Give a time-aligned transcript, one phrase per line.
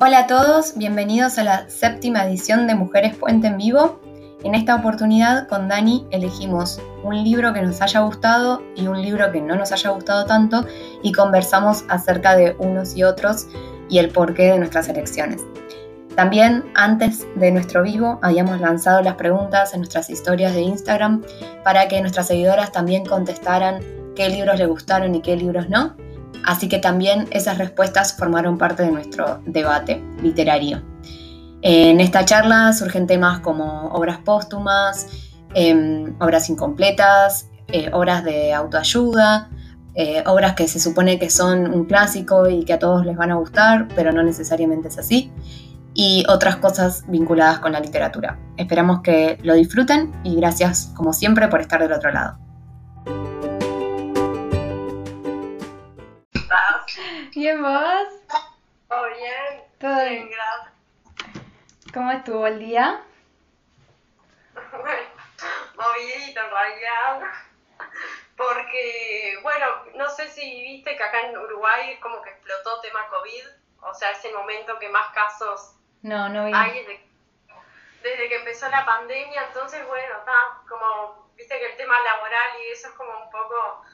[0.00, 3.98] Hola a todos, bienvenidos a la séptima edición de Mujeres Puente en Vivo.
[4.44, 9.32] En esta oportunidad con Dani elegimos un libro que nos haya gustado y un libro
[9.32, 10.64] que no nos haya gustado tanto
[11.02, 13.48] y conversamos acerca de unos y otros
[13.88, 15.44] y el porqué de nuestras elecciones.
[16.14, 21.24] También antes de nuestro vivo habíamos lanzado las preguntas en nuestras historias de Instagram
[21.64, 23.80] para que nuestras seguidoras también contestaran
[24.14, 25.96] qué libros les gustaron y qué libros no.
[26.48, 30.82] Así que también esas respuestas formaron parte de nuestro debate literario.
[31.60, 35.08] En esta charla surgen temas como obras póstumas,
[35.52, 39.50] em, obras incompletas, eh, obras de autoayuda,
[39.94, 43.30] eh, obras que se supone que son un clásico y que a todos les van
[43.30, 45.30] a gustar, pero no necesariamente es así,
[45.92, 48.38] y otras cosas vinculadas con la literatura.
[48.56, 52.47] Esperamos que lo disfruten y gracias como siempre por estar del otro lado.
[57.38, 58.08] Bien, vos.
[58.88, 59.62] Todo bien.
[59.78, 60.72] Todo bien, gracias.
[61.94, 63.04] ¿Cómo estuvo el día?
[65.76, 67.20] Movidito en realidad.
[68.36, 73.44] Porque, bueno, no sé si viste que acá en Uruguay como que explotó tema COVID.
[73.82, 76.52] O sea, ese momento que más casos no, no vi.
[76.52, 76.84] hay
[78.02, 79.44] desde, que empezó la pandemia.
[79.44, 83.84] Entonces, bueno, está como, viste que el tema laboral y eso es como un poco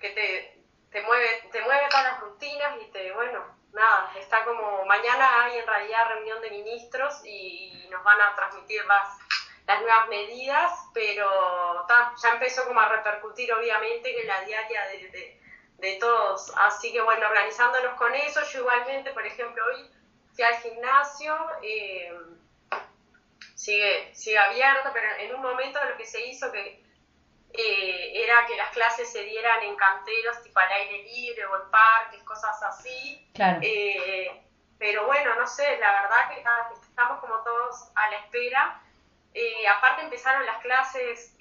[0.00, 0.61] que te
[0.92, 5.58] te mueve, te mueve todas las rutinas y te, bueno, nada, está como, mañana hay
[5.58, 9.08] en realidad reunión de ministros y nos van a transmitir las,
[9.66, 11.86] las nuevas medidas, pero
[12.22, 15.40] ya empezó como a repercutir obviamente en la diaria de,
[15.78, 19.90] de, todos, así que bueno, organizándonos con eso, yo igualmente, por ejemplo, hoy
[20.34, 22.14] fui al gimnasio, eh,
[23.54, 26.81] sigue, sigue abierto, pero en un momento lo que se hizo que
[27.54, 31.70] eh, era que las clases se dieran en canteros, tipo al aire libre o en
[31.70, 33.30] parques, cosas así.
[33.60, 34.42] Eh,
[34.78, 36.42] pero bueno, no sé, la verdad que
[36.88, 38.80] estamos como todos a la espera.
[39.34, 41.36] Eh, aparte empezaron las clases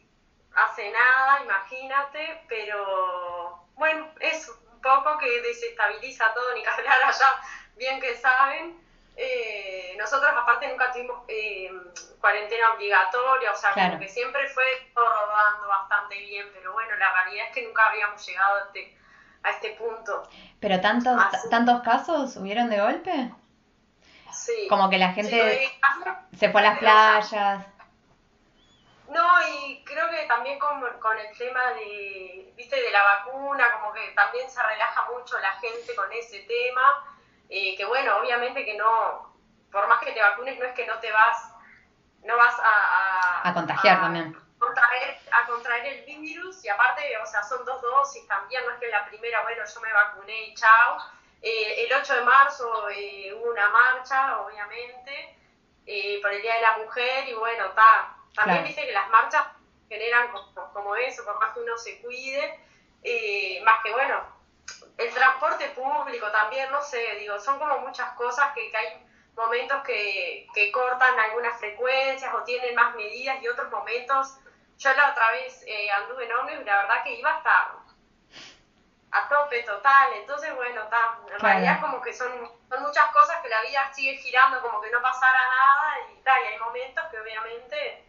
[0.53, 7.41] hace nada, imagínate, pero bueno, es un poco que desestabiliza todo, ni que hablar allá,
[7.75, 8.80] bien que saben.
[9.15, 11.69] Eh, nosotros aparte nunca tuvimos eh,
[12.19, 17.11] cuarentena obligatoria, o sea, como que siempre fue todo rodando bastante bien, pero bueno, la
[17.13, 18.97] realidad es que nunca habíamos llegado a este,
[19.43, 20.23] a este punto.
[20.59, 23.31] ¿Pero tantos, tantos casos hubieron de golpe?
[24.31, 24.67] Sí.
[24.69, 25.69] Como que la gente
[26.37, 27.65] se fue a las playas.
[29.09, 33.91] No, y creo que también con, con el tema de, viste, de la vacuna, como
[33.91, 37.10] que también se relaja mucho la gente con ese tema
[37.53, 39.35] eh, que bueno, obviamente que no,
[39.73, 41.53] por más que te vacunes, no es que no te vas,
[42.23, 43.49] no vas a...
[43.49, 44.33] A, contagiar también.
[44.57, 48.79] Contraer, a contraer el virus y aparte, o sea, son dos dosis también, no es
[48.79, 50.97] que la primera, bueno, yo me vacuné y chao.
[51.41, 55.35] Eh, el 8 de marzo eh, hubo una marcha, obviamente,
[56.21, 58.15] por el Día de la Mujer y bueno, está.
[58.33, 59.45] También dice que las marchas
[59.89, 62.59] generan como, como, eso, por más que uno se cuide,
[63.65, 64.40] más que bueno,
[64.97, 70.47] el transporte público también, no sé, digo, son como muchas cosas que, hay momentos que,
[70.53, 74.37] que, cortan algunas frecuencias o tienen más medidas y otros momentos.
[74.77, 77.75] Yo la otra vez eh, anduve en ómnibus y la verdad que iba hasta
[79.11, 80.13] a tope total.
[80.15, 82.31] Entonces, bueno, está en realidad como que son,
[82.69, 86.41] son muchas cosas que la vida sigue girando como que no pasara nada y tal.
[86.43, 88.05] Y hay momentos que obviamente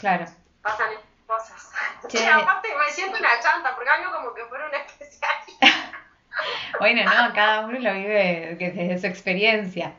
[0.00, 0.26] claro.
[0.62, 0.90] pasan
[1.26, 1.70] cosas.
[2.08, 2.22] Sí.
[2.22, 5.32] aparte me siento una chanta, porque algo como que fuera una especial.
[6.78, 9.94] bueno, no, cada uno lo vive desde su experiencia.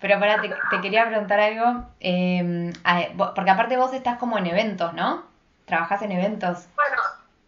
[0.00, 2.72] Pero para, te, te quería preguntar algo, eh,
[3.16, 5.24] porque aparte vos estás como en eventos, ¿no?
[5.64, 6.66] Trabajás en eventos.
[6.74, 7.00] Bueno,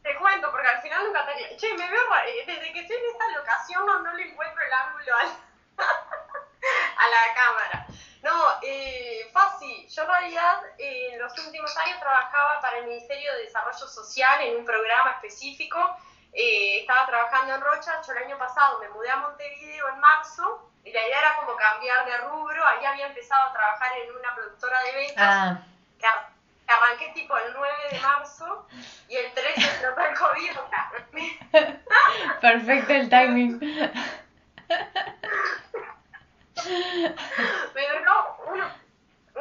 [0.03, 1.57] te cuento, porque al final nunca te...
[1.57, 2.01] Che, me veo...
[2.47, 5.13] Desde que estoy en esta locación no, no le encuentro el ángulo
[5.77, 7.87] a la cámara.
[8.27, 9.87] No, eh, fácil.
[9.89, 14.41] Yo en realidad eh, en los últimos años trabajaba para el Ministerio de Desarrollo Social
[14.41, 15.79] en un programa específico.
[16.33, 18.03] Eh, estaba trabajando en Rocha.
[18.05, 21.55] Yo el año pasado me mudé a Montevideo en marzo y la idea era como
[21.55, 22.67] cambiar de rubro.
[22.67, 25.17] Ahí había empezado a trabajar en una productora de eventos.
[25.19, 25.63] Ah.
[26.01, 26.09] Que,
[26.67, 28.67] arranqué tipo el 9 de marzo
[29.09, 30.51] y el 13 explotó el COVID.
[32.41, 33.61] Perfecto el timing.
[37.75, 38.63] me duró un,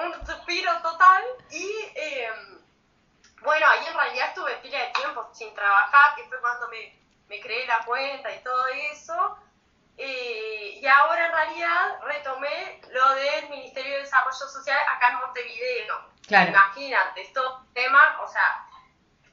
[0.02, 2.60] un suspiro total y em,
[3.42, 7.40] bueno, ahí en realidad estuve pila de tiempo sin trabajar, que fue cuando me, me
[7.40, 9.38] creé la cuenta y todo eso.
[9.98, 16.10] Eh, y ahora en realidad retomé lo del Ministerio de Desarrollo Social acá en Montevideo.
[16.28, 16.50] Claro.
[16.50, 18.68] Imagínate, esto tema, o sea,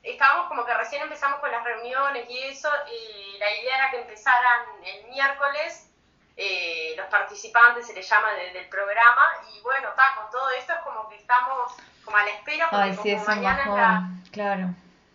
[0.02, 4.00] estábamos como que recién empezamos con las reuniones y eso, y la idea era que
[4.02, 5.91] empezaran el miércoles
[6.36, 10.78] eh, los participantes, se les llama del programa, y bueno, está, con todo esto es
[10.80, 11.74] como que estamos
[12.04, 14.02] como a la espera, porque Ay, sí, como mañana es la,
[14.32, 14.68] claro.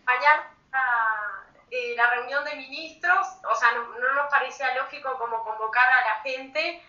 [0.06, 0.50] mañana
[1.70, 6.02] eh, la reunión de ministros, o sea, no, no nos parecía lógico como convocar a
[6.02, 6.82] la gente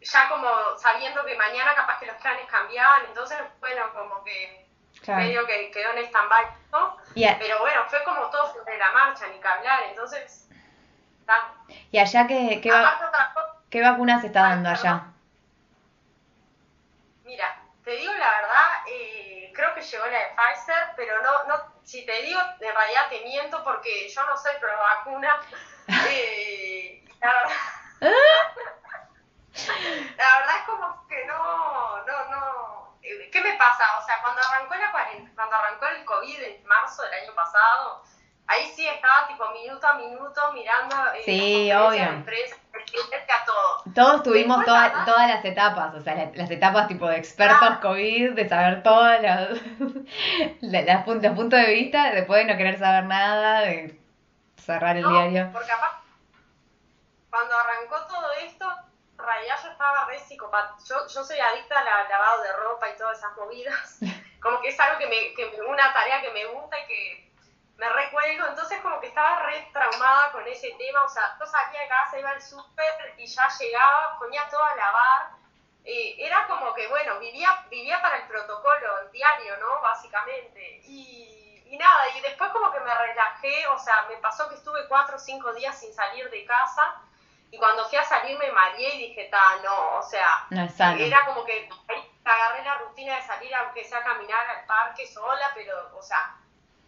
[0.00, 0.48] ya como
[0.78, 4.66] sabiendo que mañana capaz que los planes cambiaban, entonces, bueno, como que
[5.02, 5.20] Claro.
[5.20, 6.44] medio que quedó en stand-by,
[7.38, 10.47] Pero bueno, fue como todo sobre la marcha, ni que hablar, entonces,
[11.90, 12.98] y allá, ¿qué, qué, va-
[13.70, 15.04] qué vacuna se está dando allá?
[17.24, 21.54] mira, te digo la verdad, eh, creo que llegó la de Pfizer, pero no, no,
[21.84, 25.40] si te digo, de realidad te miento porque yo no soy pro vacuna.
[26.10, 27.56] Eh, la verdad.
[30.16, 32.98] La verdad es como que no, no, no.
[33.02, 33.84] eh, ¿Qué me pasa?
[33.98, 34.92] O sea, cuando arrancó la
[35.34, 38.04] cuando arrancó el COVID en marzo del año pasado,
[38.48, 42.02] ahí sí estaba tipo minuto a minuto mirando eh, Sí, las obvio.
[42.02, 43.82] a todo.
[43.94, 47.80] Todos tuvimos toda- todas las etapas, o sea, la- las etapas tipo de expertos Ah.
[47.80, 49.48] COVID, de saber todas las,
[50.60, 53.98] la- las pun- los puntos de vista, después de no querer saber nada, de
[54.56, 55.50] cerrar el No, diario.
[55.52, 55.96] Porque aparte,
[57.30, 58.66] cuando arrancó todo esto,
[59.18, 60.74] en realidad yo estaba re psicopata.
[60.88, 63.98] Yo, yo soy adicta al lavado de ropa y todas esas movidas.
[64.40, 67.27] Como que es algo que me, que una tarea que me gusta y que
[67.78, 68.46] me recuelgo.
[68.46, 71.02] Entonces como que estaba re traumada con ese tema.
[71.04, 74.76] O sea, yo salía de casa, iba al súper y ya llegaba, ponía todo a
[74.76, 75.30] lavar.
[75.84, 79.80] Eh, era como que, bueno, vivía, vivía para el protocolo, el diario, ¿no?
[79.80, 80.82] Básicamente.
[80.84, 84.86] Y, y nada, y después como que me relajé, o sea, me pasó que estuve
[84.88, 86.96] cuatro o cinco días sin salir de casa.
[87.50, 90.68] Y cuando fui a salir me mareé y dije, ta, no, o sea, No
[91.06, 95.06] era como que ahí agarré la rutina de salir, aunque sea a caminar al parque
[95.06, 96.36] sola, pero, o sea,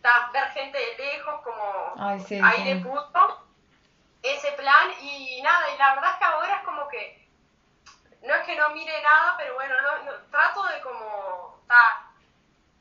[0.02, 2.84] ta, ver gente de lejos, como Ay, sí, aire sí.
[2.84, 3.06] puro,
[4.22, 7.28] ese plan, y nada, y la verdad es que ahora es como que,
[8.22, 12.10] no es que no mire nada, pero bueno, no, no- trato de como, ta,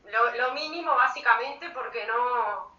[0.06, 2.70] lo, lo mínimo básicamente, porque no,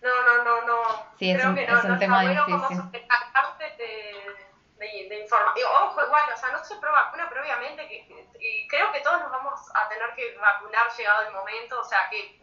[0.00, 0.82] no, no, no, no,
[1.18, 2.76] Sí, es creo un- que no, es un no tema está bueno difícil.
[2.78, 4.36] como de,
[4.76, 5.70] de, de información.
[5.82, 9.20] Ojo, igual, o sea, no soy pro vacuna, pero obviamente que, y creo que todos
[9.20, 12.38] nos vamos a tener que vacunar llegado el momento, o sea, que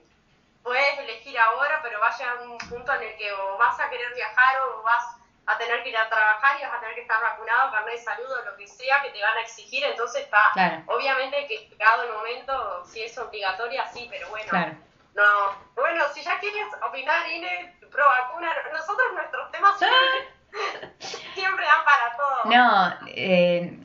[0.65, 3.87] puedes elegir ahora, pero va a llegar un punto en el que o vas a
[3.89, 5.15] querer viajar o vas
[5.45, 8.01] a tener que ir a trabajar y vas a tener que estar vacunado, carnet de
[8.03, 10.81] salud o lo que sea que te van a exigir, entonces está, Claro.
[10.87, 14.75] obviamente que llegado el momento, si es obligatoria, sí, pero bueno, Claro.
[15.13, 20.33] no, bueno, si ya quieres opinar, Ine, pro vacuna, nosotros nuestros temas siempre,
[20.99, 22.45] siempre dan para todo.
[22.45, 23.79] No, eh,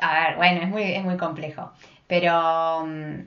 [0.00, 1.72] a ver, bueno, es muy, es muy complejo,
[2.08, 3.20] pero mm,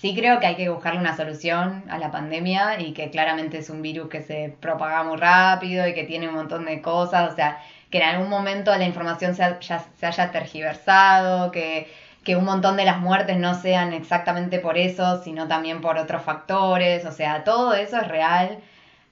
[0.00, 3.70] sí creo que hay que buscarle una solución a la pandemia y que claramente es
[3.70, 7.34] un virus que se propaga muy rápido y que tiene un montón de cosas, o
[7.34, 7.58] sea,
[7.90, 11.88] que en algún momento la información se, ha- ya se haya tergiversado, que,
[12.24, 16.22] que un montón de las muertes no sean exactamente por eso, sino también por otros
[16.22, 18.58] factores, o sea, todo eso es real,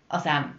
[0.08, 0.54] o sea,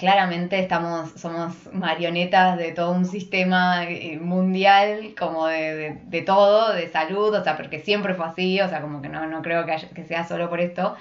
[0.00, 6.72] claramente estamos, somos marionetas de todo un sistema eh, mundial, como de, de, de todo,
[6.74, 9.66] de salud, o sea, porque siempre fue así, o sea, como que no, no creo
[9.66, 10.96] que, haya- que sea solo por esto,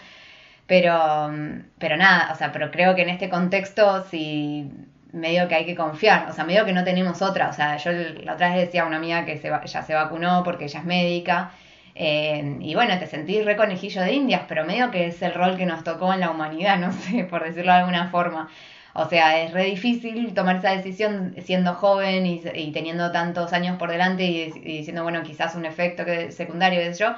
[0.68, 4.72] pero, mm, pero nada, o sea, pero creo que en este contexto sí
[5.12, 7.92] medio que hay que confiar, o sea, medio que no tenemos otra, o sea, yo
[8.24, 10.86] la otra vez decía a una amiga que se, ya se vacunó porque ella es
[10.86, 11.52] médica,
[11.96, 15.58] eh, y bueno, te sentís re conejillo de indias, pero medio que es el rol
[15.58, 18.50] que nos tocó en la humanidad, no sé, por decirlo de alguna forma.
[18.94, 23.78] O sea, es re difícil tomar esa decisión siendo joven y, y teniendo tantos años
[23.78, 27.16] por delante y, diciendo, bueno, quizás un efecto que, secundario, qué yo.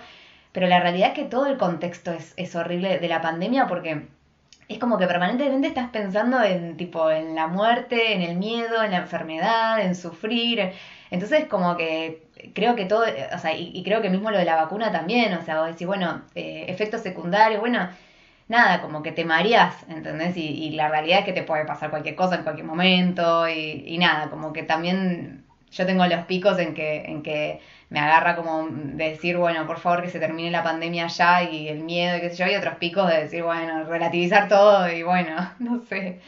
[0.51, 4.07] Pero la realidad es que todo el contexto es, es horrible de la pandemia porque
[4.67, 8.91] es como que permanentemente estás pensando en tipo en la muerte, en el miedo, en
[8.91, 10.71] la enfermedad, en sufrir.
[11.09, 12.23] Entonces como que
[12.53, 15.33] creo que todo, o sea, y, y creo que mismo lo de la vacuna también,
[15.33, 17.89] o sea, vos decís, bueno, eh, efectos secundarios, bueno,
[18.51, 20.37] nada, como que te mareas, ¿entendés?
[20.37, 23.83] Y, y la realidad es que te puede pasar cualquier cosa en cualquier momento y,
[23.87, 28.35] y nada, como que también yo tengo los picos en que, en que me agarra
[28.35, 32.17] como de decir, bueno, por favor que se termine la pandemia ya y el miedo
[32.17, 35.81] y qué sé yo, y otros picos de decir, bueno, relativizar todo y bueno, no
[35.85, 36.19] sé,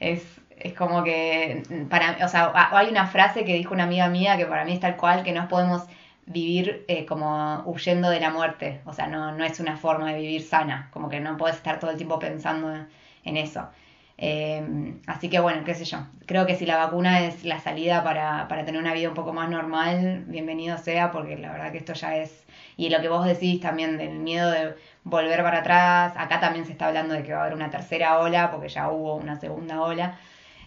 [0.00, 0.22] es,
[0.58, 4.46] es como que, para, o sea, hay una frase que dijo una amiga mía que
[4.46, 5.84] para mí es tal cual, que no podemos
[6.26, 10.20] vivir eh, como huyendo de la muerte, o sea, no, no es una forma de
[10.20, 12.86] vivir sana, como que no puedes estar todo el tiempo pensando
[13.24, 13.68] en eso.
[14.16, 18.04] Eh, así que bueno, qué sé yo, creo que si la vacuna es la salida
[18.04, 21.78] para, para tener una vida un poco más normal, bienvenido sea, porque la verdad que
[21.78, 22.44] esto ya es,
[22.76, 26.72] y lo que vos decís también del miedo de volver para atrás, acá también se
[26.72, 29.80] está hablando de que va a haber una tercera ola, porque ya hubo una segunda
[29.82, 30.18] ola.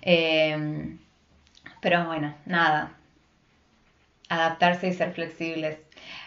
[0.01, 0.97] Eh,
[1.81, 2.96] Pero bueno, nada.
[4.29, 5.77] Adaptarse y ser flexibles.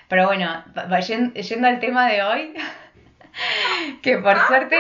[0.09, 0.64] Pero bueno,
[1.35, 2.54] yendo al tema de hoy,
[4.02, 4.76] que por suerte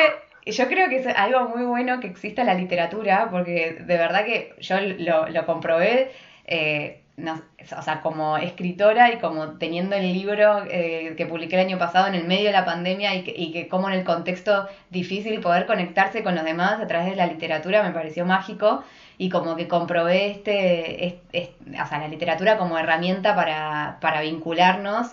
[0.46, 4.54] yo creo que es algo muy bueno que exista la literatura, porque de verdad que
[4.60, 6.12] yo lo, lo comprobé,
[6.46, 7.02] eh,
[7.76, 12.06] o sea, como escritora y como teniendo el libro eh, que publiqué el año pasado
[12.06, 15.40] en el medio de la pandemia y que, y que como en el contexto difícil
[15.40, 18.84] poder conectarse con los demás a través de la literatura me pareció mágico
[19.18, 25.08] y como que comprobé este, o sea, la literatura como herramienta para, para vincularnos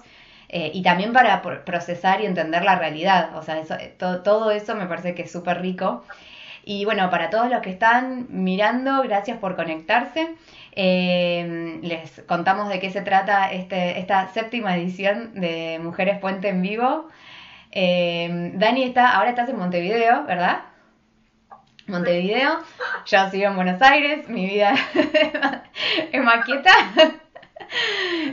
[0.50, 3.36] eh, y también para procesar y entender la realidad.
[3.36, 6.06] O sea, eso, todo, todo eso me parece que es súper rico.
[6.64, 10.36] Y bueno, para todos los que están mirando, gracias por conectarse.
[10.80, 16.62] Eh, les contamos de qué se trata este, esta séptima edición de Mujeres Puente en
[16.62, 17.10] Vivo.
[17.72, 20.60] Eh, Dani está, ahora estás en Montevideo, ¿verdad?
[21.88, 22.60] Montevideo,
[23.08, 24.76] yo sigo en Buenos Aires, mi vida
[26.12, 26.72] es maqueta.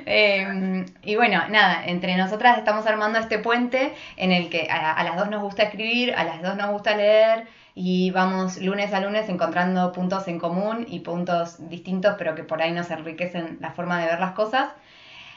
[0.04, 5.16] Em, y bueno, nada, entre nosotras estamos armando este puente en el que a, las
[5.16, 9.28] dos nos gusta escribir, a las dos nos gusta leer y vamos lunes a lunes
[9.28, 13.98] encontrando puntos en común y puntos distintos, pero que por ahí nos enriquecen la forma
[14.00, 14.70] de ver las cosas.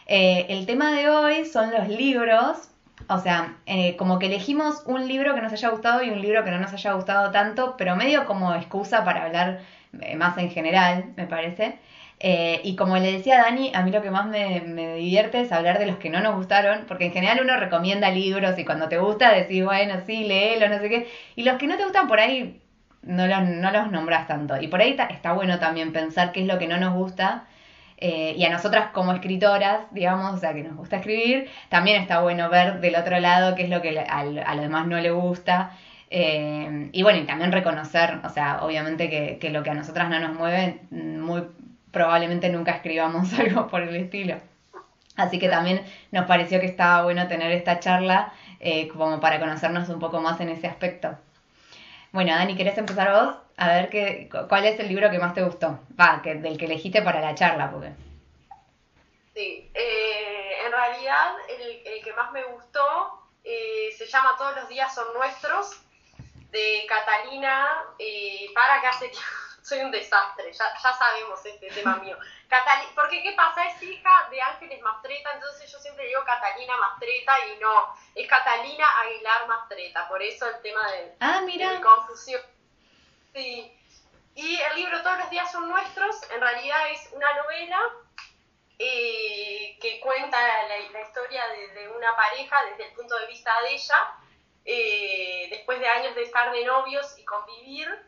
[0.05, 2.69] Eh, el tema de hoy son los libros,
[3.09, 6.43] o sea, eh, como que elegimos un libro que nos haya gustado y un libro
[6.43, 9.61] que no nos haya gustado tanto, pero medio como excusa para hablar
[10.01, 11.79] eh, más en general, me parece.
[12.19, 15.77] Eh, y como le decía Dani, a mí lo que más me, divierte es hablar
[15.77, 18.97] de los que no nos gustaron, porque en general uno recomienda libros y cuando te
[18.97, 21.07] gusta decís, bueno, sí, léelo, no sé qué.
[21.35, 22.59] Y los que no te gustan por ahí
[23.03, 24.59] no los, no los nombras tanto.
[24.59, 27.45] Y por ahí está, bueno también pensar qué es lo que no nos gusta.
[27.99, 32.21] Eh, y a nosotras como escritoras, digamos, o sea, que nos gusta escribir, también está
[32.21, 35.71] bueno ver del otro lado qué es lo que a, los demás no le gusta.
[36.09, 40.09] Eh, y bueno, y también reconocer, o sea, obviamente que, que, lo que a nosotras
[40.09, 41.43] no nos mueve, muy
[41.91, 44.39] probablemente nunca escribamos algo por el estilo.
[45.15, 49.89] Así que también nos pareció que estaba bueno tener esta charla eh, como para conocernos
[49.89, 51.17] un poco más en ese aspecto.
[52.11, 53.35] Bueno, Dani, ¿querés empezar vos?
[53.57, 56.65] A ver qué, cuál es el libro que más te gustó, va, que, del que
[56.65, 57.91] elegiste para la charla, porque...
[59.33, 64.93] Sí, eh, en realidad el, que más me gustó eh, se llama Todos los días
[64.93, 65.81] son nuestros,
[66.51, 67.83] de Catalina
[68.53, 69.11] para que hace
[69.67, 72.17] soy un desastre, ya, ya sabemos este tema mío.
[72.95, 73.65] porque ¿qué pasa?
[73.65, 78.85] Es hija de Ángeles Mastreta, entonces yo siempre digo Catalina Mastreta y no, es Catalina
[79.01, 81.81] Aguilar Mastreta, por eso el tema de, ah, mira.
[81.81, 82.41] confusión.
[83.33, 83.73] Sí.
[84.35, 87.79] Y el libro Todos los días son nuestros, en realidad es una novela
[88.79, 90.37] eh, que cuenta
[90.69, 91.43] la, historia
[91.73, 94.13] de, una pareja desde el punto de vista de ella,
[94.63, 98.07] eh, después de años de estar de novios y convivir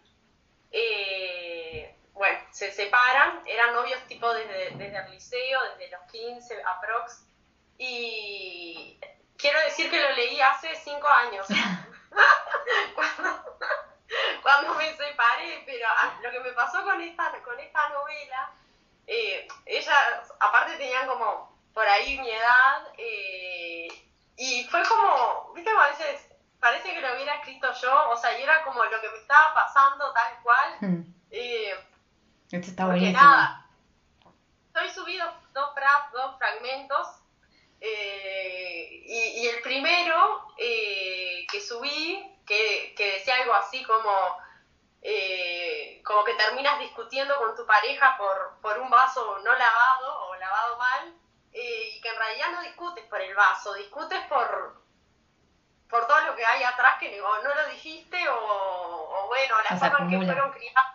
[0.72, 7.26] eh, bueno, se separan, eran novios tipo desde, desde el liceo, desde los 15 aprox,
[7.78, 9.00] y
[9.38, 11.48] quiero decir que lo leí hace 5 años,
[14.44, 18.52] cuando, me separé, pero ah, lo que me pasó con esta, con esta novela,
[19.08, 23.88] eh, ellas aparte tenían como por ahí mi edad, eh,
[24.36, 26.29] y fue como, viste, a veces
[26.60, 29.54] parece que lo hubiera escrito yo, o sea, y era como lo que me estaba
[29.54, 30.78] pasando tal cual.
[30.82, 31.14] Hmm.
[31.32, 31.74] Eh,
[32.52, 33.22] Esto está buenísimo.
[33.22, 33.66] Nada,
[34.68, 35.72] estoy subido dos,
[36.14, 37.08] dos fragmentos
[37.82, 44.38] eh, y, el primero eh, que subí, que, que, decía algo así como,
[45.02, 50.36] eh, como que terminas discutiendo con tu pareja por, por un vaso no lavado o
[50.36, 51.14] lavado mal,
[51.52, 54.82] y que en realidad no discutes por el vaso, discutes por,
[55.90, 60.00] por todo lo que hay atrás que o no lo dijiste o, bueno, la forma
[60.00, 60.90] en que fueron criados.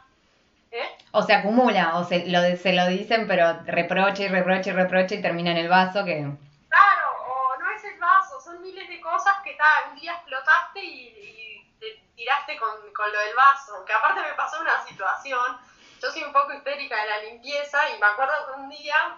[0.71, 0.99] ¿Eh?
[1.13, 5.15] O se acumula, o se lo, se lo dicen, pero reproche y reproche y reproche
[5.17, 6.27] y termina en el vaso que...
[6.69, 10.83] Claro, o no es el vaso, son miles de cosas que tal, un día explotaste
[10.83, 13.85] y, te tiraste con, con, lo del vaso.
[13.85, 15.61] Que aparte me pasó una situación,
[16.03, 19.17] yo soy un poco histérica de la limpieza y me acuerdo que un día,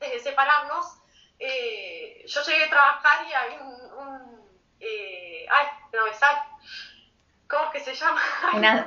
[0.00, 0.97] desde separarnos,
[1.38, 4.48] eh, yo llegué a trabajar y hay un,
[4.80, 6.38] eh, ay, no me sale,
[7.48, 8.20] ¿cómo es que se llama?
[8.52, 8.86] Una,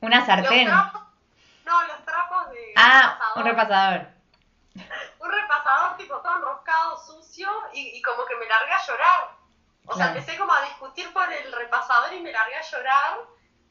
[0.00, 0.68] una, sartén.
[0.68, 4.06] no, los trapos de Ah, un repasador.
[5.18, 9.36] Un repasador tipo todo enroscado, sucio y, como que me largué a llorar.
[9.86, 13.18] O sea, empecé como a discutir por el repasador y me largué a llorar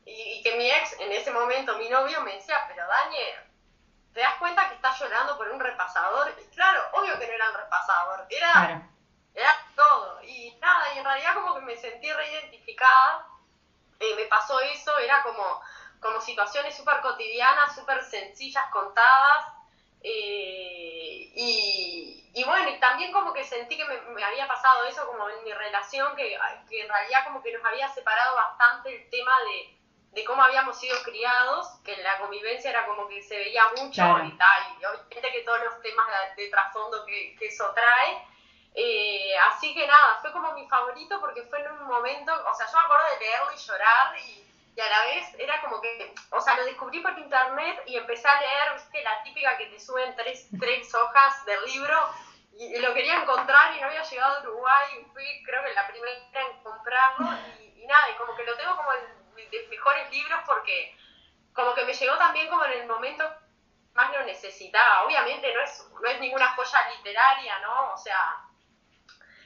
[0.05, 3.48] y, y que mi ex, en ese momento, mi novio, me decía, pero Daniel,
[4.19, 6.35] te das cuenta que estás llorando por un repasador.
[6.37, 8.85] Y claro, obvio que no era un repasador, era,
[9.33, 10.21] era todo.
[10.23, 13.27] Y nada, y en realidad como que me sentí reidentificada,
[13.97, 15.61] eh, me pasó eso, era como,
[16.01, 19.53] como situaciones súper cotidianas, súper sencillas, contadas.
[20.01, 25.29] Eh, y, y, bueno, y también como que sentí que me, había pasado eso como
[25.29, 29.31] en mi relación, que, que, en realidad como que nos había separado bastante el tema
[29.43, 29.78] de,
[30.11, 34.01] de cómo habíamos sido criados, que en la convivencia era como que se veía mucho
[34.23, 38.25] y tal, y obviamente que todos los temas de, trasfondo que, que, eso trae.
[38.75, 42.65] Eh, así que nada, fue como mi favorito porque fue en un momento, o sea,
[42.67, 44.49] yo me acuerdo de leerlo y llorar y
[44.79, 48.25] y a la vez era como que, o sea, lo descubrí por internet y empecé
[48.25, 51.97] a leer, viste, la típica que te suben tres, tres hojas del libro
[52.53, 55.87] y, lo quería encontrar y no había llegado a Uruguay y fui, creo que la
[55.87, 57.27] primera en comprarlo
[57.59, 60.95] y, nada, y como que lo tengo como en de mejores libros porque
[61.53, 63.25] como que me llegó también como en el momento
[63.93, 65.03] más lo necesitaba.
[65.03, 67.93] Obviamente no es, no es ninguna joya literaria, ¿no?
[67.93, 68.45] O sea,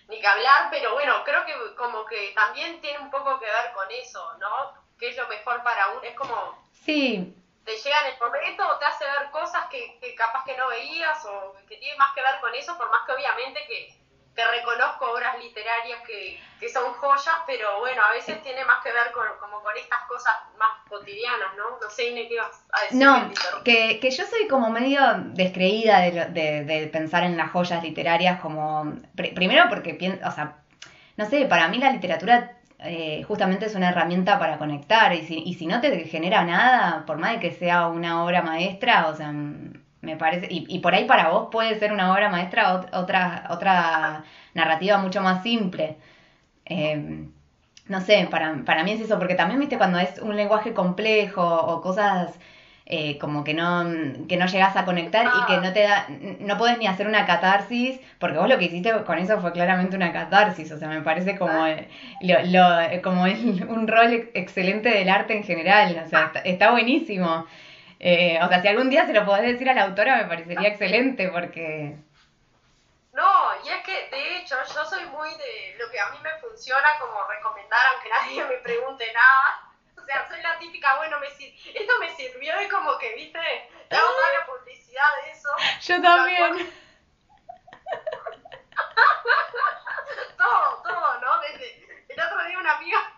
[0.07, 3.71] ni que hablar, pero bueno, creo que como que también tiene un poco que ver
[3.73, 4.83] con eso, ¿no?
[5.03, 6.01] qué es lo mejor para uno.
[6.01, 6.63] Es como.
[6.71, 7.35] Sí.
[7.65, 11.25] Te llega en el momento o te hace ver cosas que, capaz que no veías
[11.25, 13.95] o que tiene más que ver con eso, por más que obviamente que,
[14.35, 18.91] que reconozco obras literarias que, que, son joyas, pero bueno, a veces tiene más que
[18.91, 21.77] ver con, como con estas cosas más cotidianas, ¿no?
[21.79, 22.97] No sé, Ine, ¿qué vas a decir?
[22.97, 23.31] No,
[23.63, 25.01] que, que yo soy como medio
[25.33, 28.93] descreída de, de, de pensar en las joyas literarias como...
[29.15, 30.57] primero porque, pienso, o sea,
[31.15, 35.41] no sé, para mí la literatura eh, justamente es una herramienta para conectar y si,
[35.45, 39.15] y si no te genera nada, por más de que sea una obra maestra, o
[39.15, 39.31] sea,
[40.03, 44.23] me parece, y, y por ahí para vos puede ser una obra maestra otra, otra
[44.53, 45.97] narrativa mucho más simple.
[46.65, 47.27] Eh,
[47.87, 51.43] no sé, para, para mí es eso, porque también, viste, cuando es un lenguaje complejo
[51.43, 52.39] o cosas
[52.85, 53.85] eh, como que no,
[54.27, 56.05] que no llegas a conectar y que no te da,
[56.39, 59.95] no puedes ni hacer una catarsis, porque vos lo que hiciste con eso fue claramente
[59.95, 61.65] una catarsis, o sea, me parece como,
[62.21, 67.45] lo, como un rol excelente del arte en general, o sea, está, buenísimo.
[68.05, 70.67] Eh, o sea, si algún día se lo podés decir a la autora me parecería
[70.67, 71.95] excelente porque...
[73.13, 73.31] No,
[73.63, 76.99] y es que de hecho yo soy muy de lo que a mí me funciona
[76.99, 81.93] como recomendar, aunque nadie me pregunte nada o sea, soy la típica, bueno, me esto
[82.01, 83.39] me sirvió y como que, viste,
[83.89, 85.47] la toda la publicidad de eso.
[85.79, 86.51] Yo también.
[90.37, 91.39] todo, todo, ¿no?
[91.39, 93.12] Desde el otro día una amiga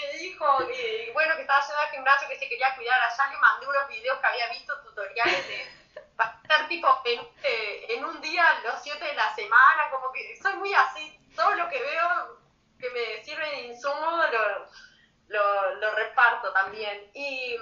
[0.00, 3.38] me dijo, que, bueno, que estaba yendo al gimnasio, que se quería cuidar allá, le
[3.38, 5.80] mandé unos videos que había visto, tutoriales de
[6.42, 10.54] estar tipo en, eh, en un día, los siete de la semana, como que soy
[10.54, 12.40] muy así, todo lo que veo
[12.78, 14.68] que me sirve de insumo lo
[15.30, 16.98] lo, lo reparto también.
[17.14, 17.56] Y,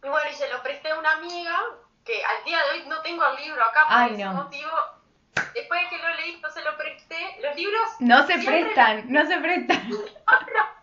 [0.00, 1.56] bueno, y se lo presté a una amiga
[2.04, 4.70] que al día de hoy no tengo el libro acá por ese motivo.
[5.54, 7.18] Después de que lo leí, no se lo presté.
[7.42, 7.88] Los libros.
[8.00, 9.90] No se prestan, no se prestan.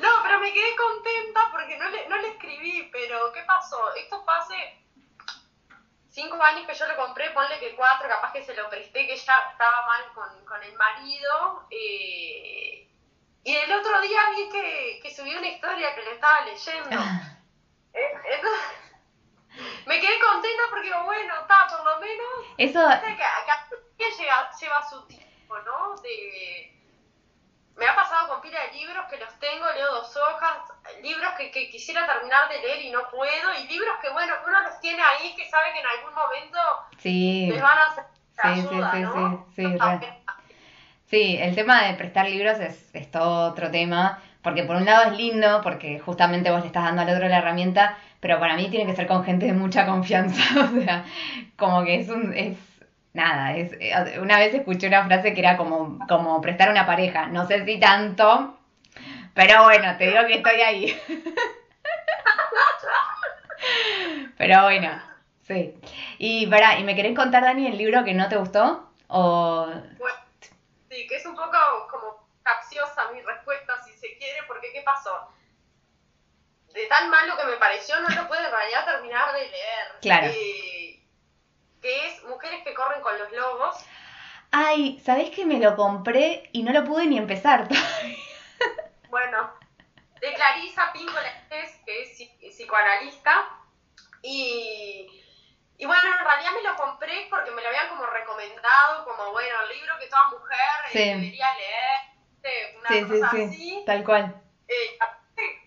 [0.00, 2.88] no, pero me quedé contenta porque no le, no le escribí.
[2.92, 3.94] Pero, ¿qué pasó?
[3.94, 4.84] Esto fue hace
[6.10, 9.16] cinco años que yo lo compré, ponle que cuatro, capaz que se lo presté, que
[9.16, 11.66] ya estaba mal con, con el marido.
[11.70, 12.88] Eh,
[13.44, 16.96] y el otro día vi que, que subió una historia que le estaba leyendo.
[16.98, 17.38] Ah.
[17.92, 18.14] Eh,
[19.86, 22.28] me quedé contenta porque, bueno, está, por lo menos.
[22.58, 22.80] Eso.
[23.00, 25.96] Que, acá lleva, lleva su tiempo, ¿no?
[25.96, 26.77] De,
[27.78, 30.58] me ha pasado con pila de libros que los tengo, leo dos hojas,
[31.02, 34.62] libros que, que, quisiera terminar de leer y no puedo, y libros que, bueno, uno
[34.62, 36.58] los tiene ahí que sabe que en algún momento
[36.98, 37.48] sí.
[37.50, 39.46] les van a hacer sí, ayuda, sí, ¿no?
[39.54, 40.06] Sí, sí, sí,
[41.06, 45.10] Sí, el tema de prestar libros es, es todo otro tema, porque por un lado
[45.10, 48.68] es lindo, porque justamente vos le estás dando al otro la herramienta, pero para mí
[48.68, 51.04] tiene que ser con gente de mucha confianza, o sea,
[51.56, 52.34] como que es un...
[52.36, 52.58] Es,
[53.12, 57.26] nada, es, eh, una vez escuché una frase que era como, como prestar una pareja,
[57.26, 58.58] no sé si tanto,
[59.34, 61.00] pero bueno, te digo que estoy ahí.
[64.38, 65.02] pero bueno,
[65.46, 65.74] sí.
[66.18, 68.90] Y, para, ¿y me querés contar, Dani, el libro que no te gustó?
[69.08, 69.68] O...
[70.90, 71.58] Sí, que es un poco
[71.90, 75.28] como capciosa mi respuesta, si se quiere, porque ¿qué pasó?
[76.72, 79.86] De tan malo que me pareció, no lo pude en realidad terminar de leer.
[80.00, 80.26] Claro.
[80.28, 80.77] Eh,
[81.80, 83.76] que es Mujeres que corren con los lobos.
[84.50, 88.16] Ay, ¿sabés que me lo compré y no lo pude ni empezar todavía?
[89.08, 89.50] Bueno,
[90.20, 93.48] de Clarisa Píncola, que es psicoanalista,
[94.22, 95.08] y
[95.78, 99.62] y bueno, en realidad me lo compré porque me lo habían como recomendado, como bueno,
[99.62, 100.58] el libro que toda mujer
[100.92, 103.82] eh, debería leer, una sí, cosa sí, así.
[103.86, 104.42] Tal cual.
[104.66, 104.98] Eh,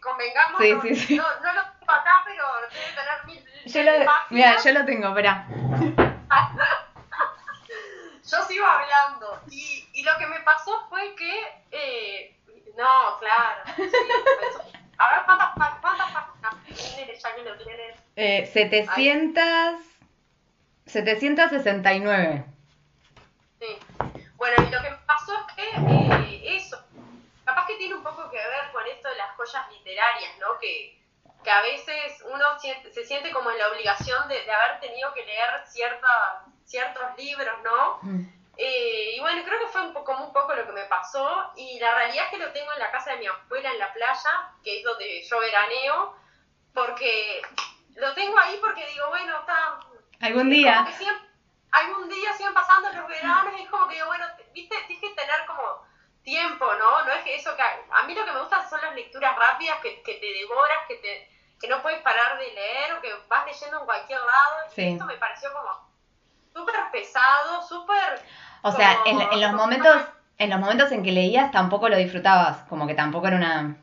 [0.02, 0.60] convengamos.
[0.60, 3.92] No, no, lo tengo acá, pero debe tener mil, yo lo,
[4.30, 5.48] Mira, yo lo tengo, espera.
[8.24, 9.42] yo sigo hablando.
[9.50, 12.38] Y, y lo que me pasó fue que, eh,
[12.78, 13.84] no, claro, sí,
[14.98, 15.50] a ver, ¿cuántas,
[15.82, 17.58] páginas
[18.16, 19.92] Eh, 700...
[20.86, 22.46] 769.
[23.60, 23.80] Sí.
[24.36, 26.78] Bueno, y lo que me pasó es que eh, eso,
[27.46, 30.60] capaz que tiene un poco que ver con esto de las joyas literarias, ¿no?
[30.60, 31.01] Que,
[31.44, 35.14] que a veces uno siente- se siente como en la obligación de, de haber tenido
[35.14, 38.00] que leer cierta, ciertos libros, ¿no?
[38.04, 38.22] Mm.
[38.58, 41.52] Eh, y bueno, creo que fue un poco, como un poco lo que me pasó.
[41.56, 43.92] Y la realidad es que lo tengo en la casa de mi abuela en la
[43.94, 46.16] playa, que es donde yo veraneo,
[46.74, 47.42] porque
[47.96, 49.80] lo tengo ahí porque digo, bueno, está.
[50.22, 50.86] Algún día.
[50.98, 51.30] siempre-
[51.72, 55.02] algún día siguen pasando los veranos, y es como que digo, bueno, te- viste, tienes
[55.02, 55.84] que tener como
[56.24, 57.06] tiempo, ¿no?
[57.06, 57.62] No es que eso que.
[57.64, 60.96] A mí lo que me gusta son las lecturas rápidas que, que te devoras, que
[60.96, 61.28] te
[61.60, 64.66] que no puedes parar de leer o que vas leyendo en cualquier lado.
[64.68, 64.82] Y Sí.
[64.94, 65.70] esto me pareció como
[66.54, 68.20] súper pesado, súper
[68.64, 70.02] O sea, en, como- en los momentos
[70.40, 73.76] en los momentos en que leías tampoco lo disfrutabas, como que tampoco era una...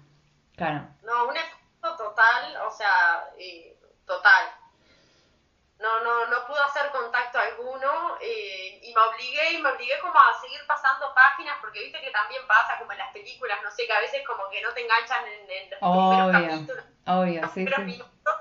[0.56, 0.88] Claro.
[1.02, 4.44] No, un efecto total, o sea, eh, total.
[5.78, 10.18] No, no, no pude hacer contacto alguno eh, y me obligué y me obligué como
[10.18, 13.86] a seguir pasando páginas porque viste que también pasa como en las películas, no sé,
[13.86, 17.50] que a veces como que no te enganchan en, en los primeros capítulos, obvio, los
[17.54, 17.84] sí, primeros sí.
[17.84, 18.34] minutos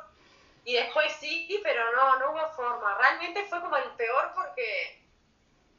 [0.64, 2.94] y después sí, pero no, no hubo forma.
[2.96, 4.98] Realmente fue como el peor porque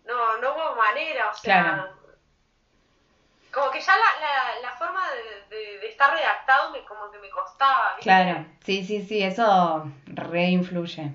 [0.05, 1.85] no, no hubo manera, o sea, Claro.
[3.53, 7.19] como que ya la, la, la forma de, de- de estar redactado me, como que
[7.19, 7.95] me costaba.
[7.97, 8.05] ¿viste?
[8.05, 11.13] Claro, sí, sí, sí, eso reinfluye.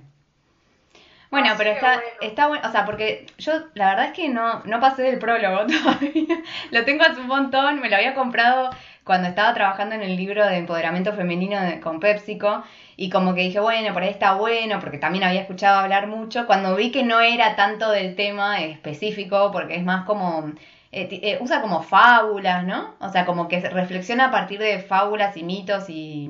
[1.34, 2.08] Bueno, Así pero está, bueno.
[2.22, 5.66] está bueno, o sea, porque yo la verdad es que no, no pasé del prólogo
[5.68, 6.44] todavía.
[6.72, 8.70] Lo tengo hace un montón, me lo había comprado
[9.04, 12.64] cuando estaba trabajando en el libro de empoderamiento femenino de- con PepsiCo
[12.96, 16.46] y como que dije, bueno, por ahí está bueno, porque también había escuchado hablar mucho,
[16.46, 20.50] cuando vi que no era tanto del tema específico, porque es más como,
[20.92, 22.96] eh, eh, usa como fábulas, ¿no?
[23.00, 26.30] O sea, como que reflexiona a partir de fábulas y mitos y,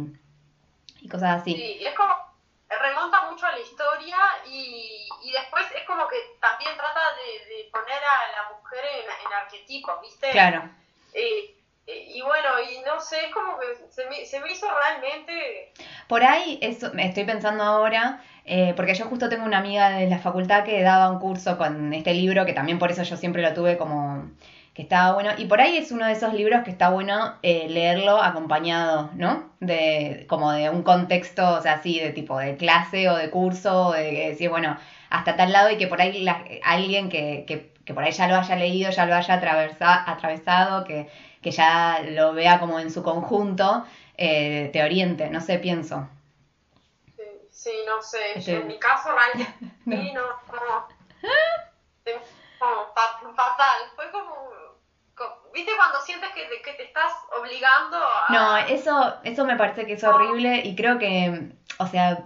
[1.01, 1.55] y cosas así.
[1.55, 2.13] Sí, y es como,
[2.79, 7.69] remonta mucho a la historia y, y después es como que también trata de, de
[7.71, 10.31] poner a la mujer en, en arquetipos, ¿viste?
[10.31, 10.69] Claro.
[11.13, 11.55] Eh,
[11.85, 15.73] eh, y bueno, y no sé, es como que se me, se me hizo realmente...
[16.07, 20.19] Por ahí, eso, estoy pensando ahora, eh, porque yo justo tengo una amiga de la
[20.19, 23.53] facultad que daba un curso con este libro, que también por eso yo siempre lo
[23.53, 24.29] tuve como
[24.73, 25.31] que estaba bueno.
[25.37, 29.51] Y por ahí es uno de esos libros que está bueno eh, leerlo acompañado, ¿no?
[29.59, 33.87] De, como de un contexto, o sea, así, de tipo de clase o de curso,
[33.87, 34.77] o de decir, bueno,
[35.09, 38.27] hasta tal lado y que por ahí la- alguien que, que, que por ahí ya
[38.27, 41.07] lo haya leído, ya lo haya atravesa- atravesado, que,
[41.41, 43.85] que ya lo vea como en su conjunto,
[44.17, 46.07] eh, te oriente, no sé, pienso.
[47.15, 49.53] Sí, sí, no sé, Este- en mi caso realmente
[49.85, 49.97] No.
[49.97, 50.21] sí, no,
[53.35, 54.53] fatal, fue como, co-
[55.53, 58.27] ¿viste cuando sientes que te, que te estás obligando a...
[58.29, 62.25] No, eso, eso me parece que es horrible y creo que, o sea,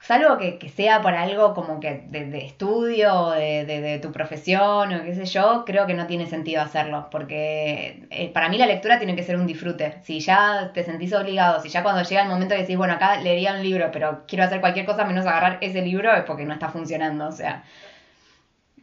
[0.00, 3.98] salvo que, que sea por algo como que de, de estudio, o de, de, de
[3.98, 8.48] tu profesión o qué sé yo, creo que no tiene sentido hacerlo, porque eh, para
[8.50, 10.00] mí la lectura tiene que ser un disfrute.
[10.02, 13.16] Si ya te sentís obligado, si ya cuando llega el momento de decir, bueno, acá
[13.16, 16.52] leería un libro, pero quiero hacer cualquier cosa menos agarrar ese libro, es porque no
[16.52, 17.64] está funcionando, o sea,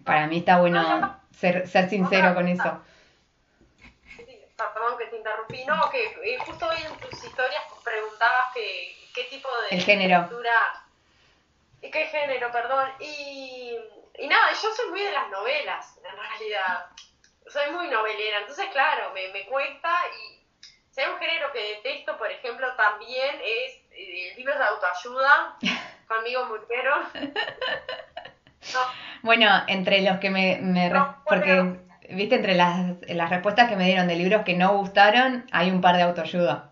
[0.04, 2.82] para mí está bueno ser, ser sincero con eso.
[4.16, 4.26] Sí,
[4.58, 9.24] Perdón que te interrumpí, no, que eh, justo hoy en tus historias preguntabas que, qué
[9.26, 10.22] tipo de El género.
[10.22, 10.86] lectura...
[11.84, 12.92] ¿Y qué género, perdón?
[13.00, 13.76] Y,
[14.20, 16.86] y nada, yo soy muy de las novelas, en realidad.
[17.48, 20.42] Soy muy novelera, entonces claro, me, me cuesta y
[20.92, 25.58] si hay un género que detesto, por ejemplo, también es eh, libros de autoayuda,
[26.08, 27.04] conmigo murieron.
[28.74, 28.80] No,
[29.24, 31.80] Bueno, entre los que me, me No, porque.
[32.14, 35.82] Viste entre las, las respuestas que me dieron de libros que no gustaron, hay un
[35.82, 36.72] par de autoayuda.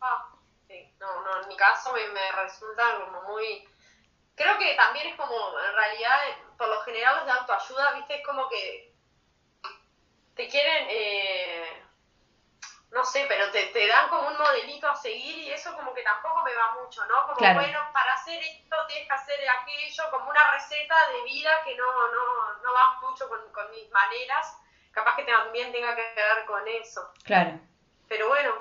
[0.00, 0.32] Ah,
[0.68, 3.66] sí, no, no, en mi caso me, me resulta como muy...
[4.34, 6.16] Creo que también es como, en realidad,
[6.56, 8.94] por lo general los de autoayuda, viste, es como que
[10.34, 11.79] te quieren, eh,
[12.92, 16.02] no sé, pero te, te dan como un modelito a seguir y eso como que
[16.02, 17.22] tampoco me va mucho, ¿no?
[17.22, 17.60] Como, Claro.
[17.60, 21.86] bueno, para hacer esto tienes que hacer aquello, como una receta de vida que no,
[21.86, 24.56] no, no va mucho con, con mis maneras,
[24.92, 27.12] capaz que también tenga que ver con eso.
[27.24, 27.60] Claro.
[28.08, 28.52] Pero bueno,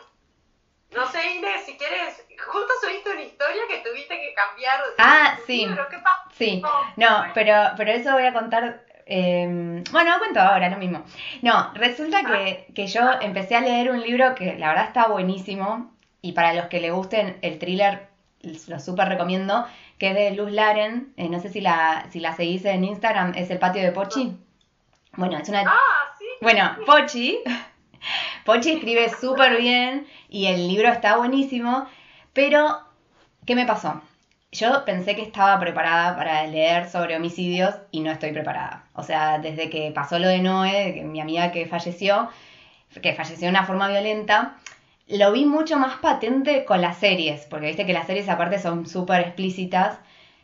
[0.92, 4.84] no sé, Inés, si quieres, justo subiste una historia que tuviste que cambiar.
[4.98, 5.65] Ah, sí.
[5.65, 6.30] libro, ¿Qué pasó?
[6.32, 6.62] Sí,
[6.96, 8.86] no, pero, pero eso voy a contar.
[9.10, 11.04] Eh, bueno, cuento ahora, lo mismo.
[11.41, 15.91] No, resulta que, que yo empecé a leer un libro que la verdad está buenísimo
[16.22, 18.08] y para los que le gusten el thriller,
[18.67, 19.65] lo súper recomiendo,
[19.98, 21.13] que es de Luz Laren.
[21.17, 24.38] eh, no sé si la, si la seguís en Instagram, es El Patio de Pochi.
[25.13, 26.26] Bueno, es una Ah, sí.
[26.41, 27.39] bueno, Pochi.
[28.45, 31.86] Pochi escribe súper bien y el libro está buenísimo.
[32.34, 32.80] Pero,
[33.45, 34.02] ¿qué me pasó?
[34.52, 38.86] Yo pensé que estaba preparada para leer sobre homicidios y no estoy preparada.
[38.96, 42.30] O sea, desde que pasó lo de Noé, mi amiga que falleció,
[43.02, 44.58] que falleció de una forma violenta,
[45.08, 48.88] lo vi mucho más patente con las series, porque viste que las series aparte son
[48.88, 50.00] súper explícitas.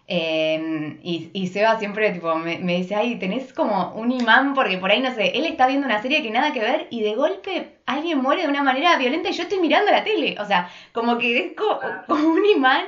[0.08, 4.78] Eh, y, y, Seba siempre tipo, me, me, dice, ay, tenés como un imán, porque
[4.78, 7.16] por ahí no sé, él está viendo una serie que nada que ver y de
[7.16, 10.36] golpe alguien muere de una manera violenta y yo estoy mirando la tele.
[10.40, 11.54] O sea, como que es
[12.08, 12.86] como un imán.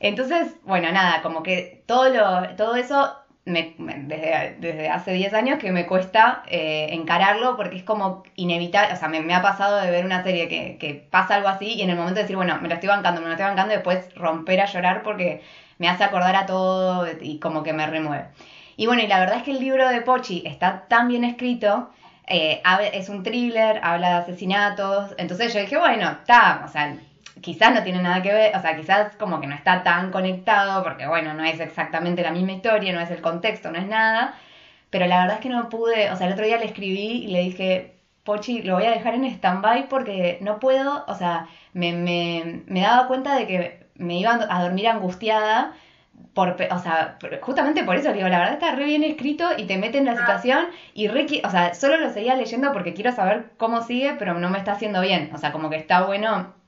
[0.00, 5.58] Entonces, bueno, nada, como que todo, lo, todo eso me, desde, desde, hace 10 años
[5.58, 9.80] que me cuesta eh, encararlo porque es como inevitable, o sea, me, me, ha pasado
[9.80, 12.36] de ver una serie que, que pasa algo así y en el momento de decir,
[12.36, 15.42] bueno, me lo estoy bancando, me lo estoy bancando y después romper a llorar porque
[15.78, 18.28] me hace acordar a todo y como que me remueve.
[18.76, 21.90] Y bueno, y la verdad es que el libro de Pochi está tan bien escrito,
[22.26, 26.96] eh, es un thriller, habla de asesinatos, entonces yo dije, bueno, está, o sea,
[27.40, 30.82] quizás no tiene nada que ver, o sea, quizás como que no está tan conectado,
[30.82, 34.34] porque bueno, no es exactamente la misma historia, no es el contexto, no es nada,
[34.90, 37.28] pero la verdad es que no pude, o sea, el otro día le escribí y
[37.28, 41.92] le dije, Pochi, lo voy a dejar en stand-by porque no puedo, o sea, me,
[41.92, 45.74] me, me daba cuenta de que me iba a dormir angustiada,
[46.34, 49.78] por, o sea, justamente por eso digo, la verdad está re bien escrito y te
[49.78, 50.16] mete en la ah.
[50.16, 54.34] situación y re, o sea, solo lo seguía leyendo porque quiero saber cómo sigue, pero
[54.34, 56.59] no me está haciendo bien, o sea, como que está bueno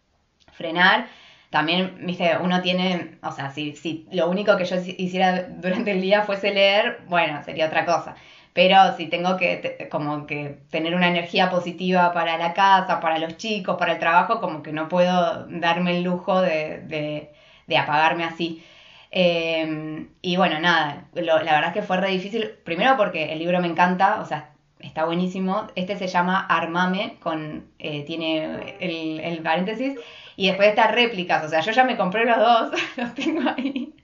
[0.52, 1.08] frenar.
[1.50, 6.00] También, viste, uno tiene, o sea, si, si lo único que yo hiciera durante el
[6.00, 8.14] día fuese leer, bueno, sería otra cosa.
[8.54, 13.36] Pero si tengo que, como que tener una energía positiva para la casa, para los
[13.38, 17.30] chicos, para el trabajo, como que no puedo darme el lujo de,
[17.66, 18.62] de, apagarme así.
[19.10, 23.60] Em, y bueno, nada, la verdad es que fue re difícil, primero porque el libro
[23.60, 25.68] me encanta, o sea, está buenísimo.
[25.74, 29.98] Este se llama Armame, con, eh, tiene el, el paréntesis,
[30.36, 33.94] y después estas réplicas, o sea, yo ya me compré los dos, los tengo ahí.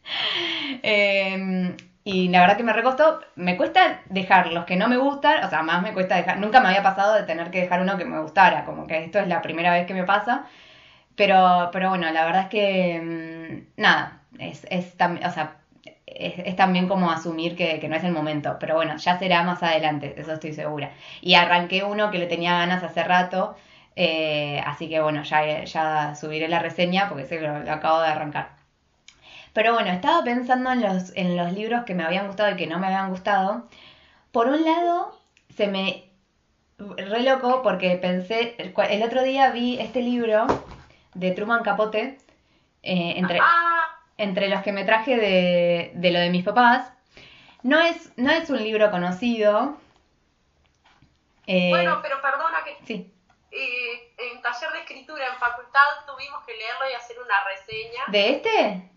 [0.82, 5.44] Em, y la verdad que me recostó, me cuesta dejar los que no me gustan,
[5.44, 7.98] o sea, más me cuesta dejar, nunca me había pasado de tener que dejar uno
[7.98, 10.46] que me gustara, como que esto es la primera vez que me pasa.
[11.16, 15.56] Pero, pero bueno, la verdad es que, em, nada, es, es, o sea,
[16.06, 18.56] es, también como asumir que, que, no es el momento.
[18.60, 20.92] Pero bueno, ya será más adelante, eso estoy segura.
[21.20, 23.56] Y arranqué uno que le tenía ganas hace rato,
[24.00, 28.06] eh, así que bueno, ya, ya subiré la reseña porque sé que lo, acabo de
[28.06, 28.50] arrancar.
[29.52, 32.68] Pero bueno, estaba pensando en los, en los libros que me habían gustado y que
[32.68, 33.66] no me habían gustado.
[34.30, 35.20] Por un lado,
[35.56, 36.04] se me...
[36.78, 38.54] Re loco porque pensé...
[38.88, 40.46] El otro día vi este libro
[41.14, 42.18] de Truman Capote,
[42.84, 43.40] eh, entre,
[44.16, 46.92] entre los que me traje de, de lo de mis papás.
[47.64, 49.76] No es, no es un libro conocido.
[51.48, 52.86] Eh, bueno, pero perdona que...
[52.86, 53.12] Sí
[53.58, 58.04] eh, en taller de escritura en facultad tuvimos que leerlo y hacer una reseña.
[58.08, 58.90] ¿De este?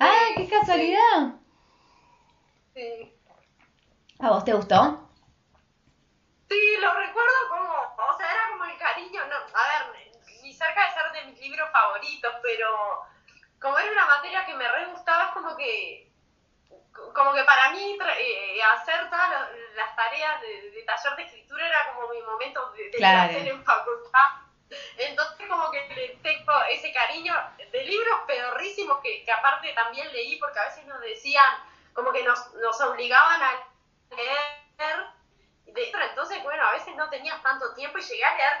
[0.00, 1.34] ¡Ah, qué casualidad!
[2.74, 3.14] Sí.
[4.20, 5.08] ¿A vos te gustó?
[6.48, 7.72] Sí, lo recuerdo como,
[8.10, 10.10] o sea, era como el cariño, no, a ver,
[10.42, 13.06] ni cerca de ser de mis libros favoritos, pero
[13.60, 16.07] como era una materia que me re gustaba, es como que
[17.14, 19.30] como que para mí eh, hacer todas
[19.74, 24.26] las tareas de, taller de escritura era como mi momento de, de hacer en facultad.
[24.96, 27.34] Entonces como que tengo ese cariño
[27.72, 31.44] de libros pedorrísimos que, que, aparte también leí porque a veces nos decían,
[31.94, 33.50] como que nos, nos obligaban a
[34.10, 35.18] leer.
[35.66, 38.52] De, entonces, bueno, a veces no tenías tanto tiempo y llegué a leer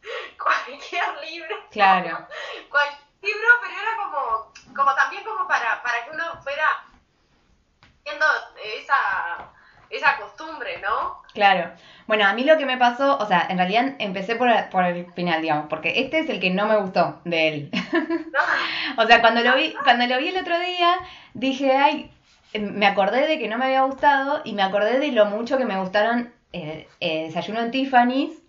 [0.42, 1.56] cualquier libro.
[1.70, 2.26] Claro.
[2.70, 6.91] cualquier libro, pero era como, como también como para, para que uno fuera
[8.04, 9.50] esa,
[9.90, 11.22] esa costumbre, ¿no?
[11.34, 11.72] Claro.
[12.06, 15.10] Bueno, a mí lo que me pasó, o sea, en realidad empecé por, por el
[15.12, 17.70] final, digamos, porque este es el que no me gustó de él.
[18.98, 20.96] o sea, cuando lo vi, cuando lo vi el otro día,
[21.34, 22.10] dije, ay,
[22.58, 25.64] me acordé de que no me había gustado y me acordé de lo mucho que
[25.64, 28.42] me gustaron eh, eh, Desayuno en Tiffany's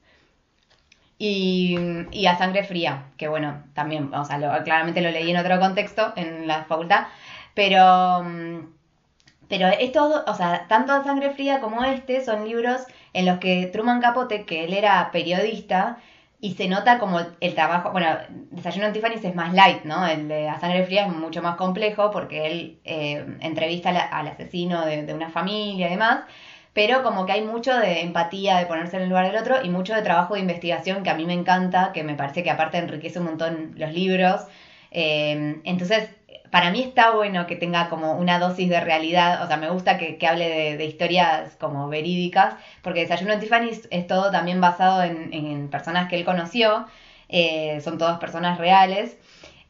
[1.17, 1.77] y,
[2.11, 6.11] y, A Sangre Fría, que bueno, también, o sea, claramente lo leí en otro contexto,
[6.15, 7.07] en la facultad,
[7.53, 8.25] pero...
[9.49, 12.81] Pero es todo, o sea, tanto Sangre Fría como este son libros
[13.13, 15.99] en los que Truman Capote, que él era periodista,
[16.43, 18.17] y se nota como el trabajo, bueno,
[18.51, 20.05] Desayuno en es más light, ¿no?
[20.05, 24.85] El de A Sangre Fría es mucho más complejo porque él eh, entrevista al, asesino
[24.85, 26.25] de, de, una familia y demás,
[26.73, 29.69] pero como que hay mucho de empatía, de ponerse en el lugar del otro y
[29.69, 32.77] mucho de trabajo de investigación que a mí me encanta, que me parece que aparte
[32.77, 34.41] enriquece un montón los libros.
[34.91, 36.09] Eh, entonces,
[36.53, 39.97] para mí está bueno que tenga como una dosis de realidad, o sea, me gusta
[39.97, 45.67] que, hable de, historias como verídicas, porque Desayuno en Tiffany es todo también basado en,
[45.69, 46.85] personas que él conoció,
[47.27, 49.17] eh, son todas personas reales.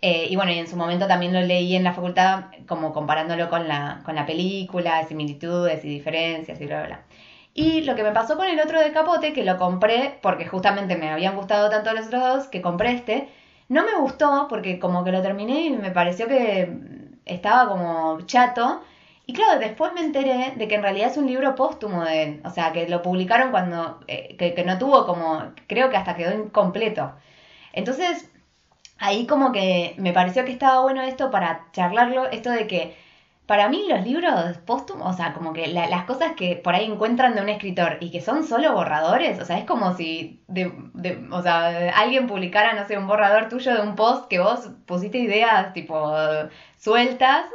[0.02, 3.70] Eh, y bueno, en su momento también lo leí en la facultad como comparándolo con
[3.70, 7.02] la, con la película, similitudes y diferencias y bla, bla, bla.
[7.54, 10.98] Y lo que me pasó con el otro de Capote, que lo compré porque justamente
[10.98, 13.30] me habían gustado tanto los otros dos, que compré este,
[13.70, 16.70] no me gustó porque como que lo terminé y me pareció que
[17.26, 18.82] estaba como chato.
[19.26, 22.42] Y claro, después me enteré de que en realidad es un libro póstumo de él.
[22.46, 24.00] O sea, que lo publicaron cuando.
[24.08, 25.54] Eh, que, que, no tuvo como.
[25.68, 27.14] Creo que hasta quedó incompleto.
[27.74, 28.30] Entonces,
[29.00, 32.30] ahí como que me pareció que estaba bueno esto para charlarlo.
[32.32, 32.96] Esto de que
[33.46, 37.36] para mí los libros póstumos, o sea, como que las cosas que por ahí encuentran
[37.36, 41.28] de un escritor y que son solo borradores, o sea, es como si de, de,
[41.30, 45.18] o sea, alguien publicara, no sé, un borrador tuyo de un post que vos pusiste
[45.18, 46.14] ideas tipo
[46.78, 47.46] sueltas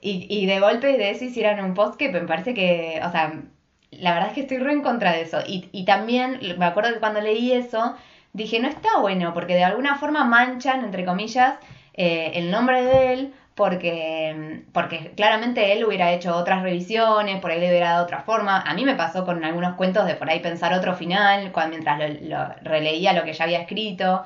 [0.00, 3.42] y, y de golpe de eso hicieran un post que me parece que, o sea,
[3.90, 5.38] la verdad es que estoy re en contra de eso.
[5.46, 7.94] Y, y también me acuerdo que cuando leí eso,
[8.32, 11.58] dije, no está bueno, porque de alguna forma manchan, entre comillas,
[11.94, 17.58] eh, el nombre de él porque, porque claramente él hubiera hecho otras revisiones, por ahí
[17.58, 18.60] le hubiera dado otra forma.
[18.60, 22.20] A mí me pasó con algunos cuentos de por ahí pensar otro final, cuando, mientras
[22.20, 24.24] lo, releía lo que ya había escrito.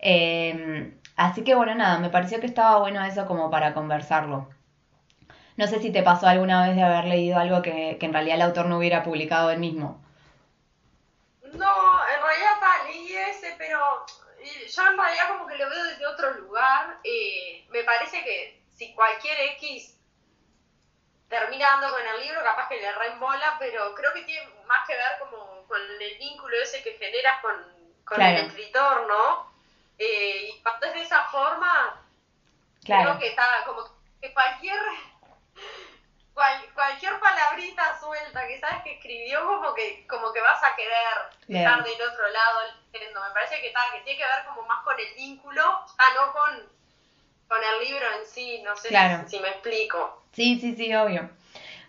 [0.00, 4.50] Eh, así que bueno, nada, me pareció que estaba bueno eso como para conversarlo.
[5.56, 8.36] No sé si te pasó alguna vez de haber leído algo que, que en realidad
[8.36, 10.04] el autor no hubiera publicado él mismo.
[11.42, 13.78] No, en realidad leí ese, pero
[14.44, 16.98] yo en realidad como que lo veo desde otro lugar.
[17.02, 19.96] Eh, me parece que si cualquier X
[21.28, 24.94] termina dando con el libro, capaz que le reembola, pero creo que tiene más que
[24.94, 29.52] ver como con el vínculo ese que generas con, el escritor, ¿no?
[29.98, 32.02] Eh, y cuando es de esa forma,
[32.84, 33.84] creo que está como
[34.20, 34.80] que cualquier
[36.72, 41.82] cualquier palabrita suelta que sabes que escribió como que como que vas a querer estar
[41.82, 42.60] del otro lado
[42.92, 45.62] me parece que, está, que tiene que ver como más con el vínculo,
[45.98, 46.77] ah no con
[47.48, 48.88] con el libro en sí, no sé
[49.26, 50.22] si, me explico.
[50.32, 51.30] Sí, sí, sí, obvio.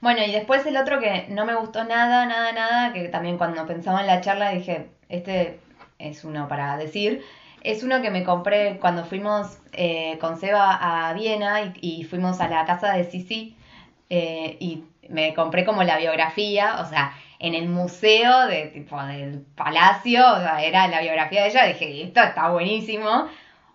[0.01, 3.67] Bueno, y después el otro que no me gustó nada, nada, nada, que también cuando
[3.67, 5.59] pensaba en la charla dije, este
[5.99, 7.21] es uno para decir,
[7.61, 12.47] es uno que me compré cuando fuimos eh, con Seba a Viena y, fuimos a
[12.47, 13.57] la casa de Sisi
[14.09, 19.41] eh, y me compré como la biografía, o sea, en el museo de tipo del
[19.55, 23.27] palacio, o sea, era la biografía de ella, dije, esto está buenísimo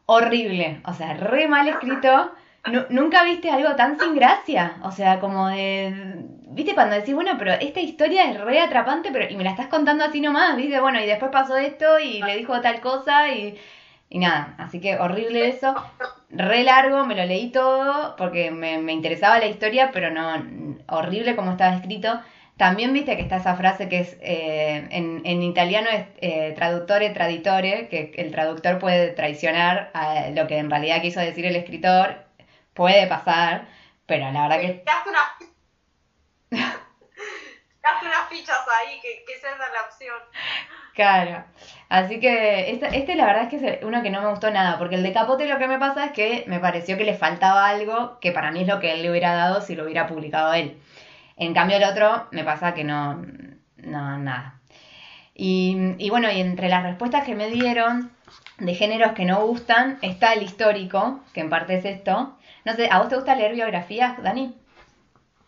[0.07, 2.33] horrible, o sea, re mal escrito.
[2.89, 7.53] Nunca viste algo tan sin gracia, o sea, como de, viste cuando decís, bueno, pero
[7.53, 10.99] esta historia es re atrapante, pero y me la estás contando así nomás, viste, bueno,
[10.99, 13.59] y después pasó esto y le dijo tal cosa y,
[14.09, 15.75] y nada, así que horrible eso,
[16.31, 20.33] re largo, me lo leí todo porque me, me interesaba la historia, pero no,
[20.89, 22.19] horrible como estaba escrito.
[22.57, 27.11] También viste que está esa frase que es, eh, en, en, italiano es eh, traduttore
[27.11, 32.25] traditore, que el traductor puede traicionar a lo que en realidad quiso decir el escritor,
[32.73, 33.67] puede pasar,
[34.07, 34.69] pero la verdad que...
[34.69, 35.33] Te unas,
[38.03, 40.17] unas fichas ahí, que, que esa es la opción.
[40.95, 41.45] Claro.
[41.89, 44.79] Así que este, este, la verdad es que es uno que no me gustó nada,
[44.79, 47.67] porque el de Capote lo que me pasa es que me pareció que le faltaba
[47.69, 50.55] algo que para mí es lo que él le hubiera dado si lo hubiera publicado
[50.55, 50.81] él.
[51.37, 53.17] En cambio el otro me pasa que no,
[53.77, 54.61] no, nada.
[55.35, 58.13] Y, y bueno, y entre las respuestas que me dieron
[58.59, 62.37] de géneros que no gustan, está el histórico, que en parte es esto.
[62.65, 64.55] No sé, ¿a vos te gusta leer biografías, Dani?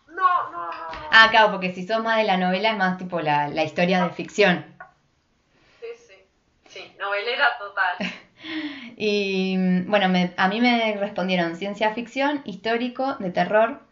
[0.07, 0.71] No, no, no.
[1.11, 4.03] Ah, claro, porque si sos más de la novela es más tipo la, la historia
[4.03, 4.65] de ficción.
[5.79, 6.13] Sí, sí.
[6.67, 8.11] Sí, novelera total.
[8.97, 13.86] y bueno, me, a mí me respondieron ciencia ficción, histórico, de terror,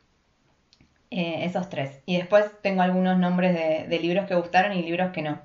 [1.16, 2.02] eh, esos tres.
[2.06, 5.40] Y después tengo algunos nombres de, libros que gustaron y libros que no.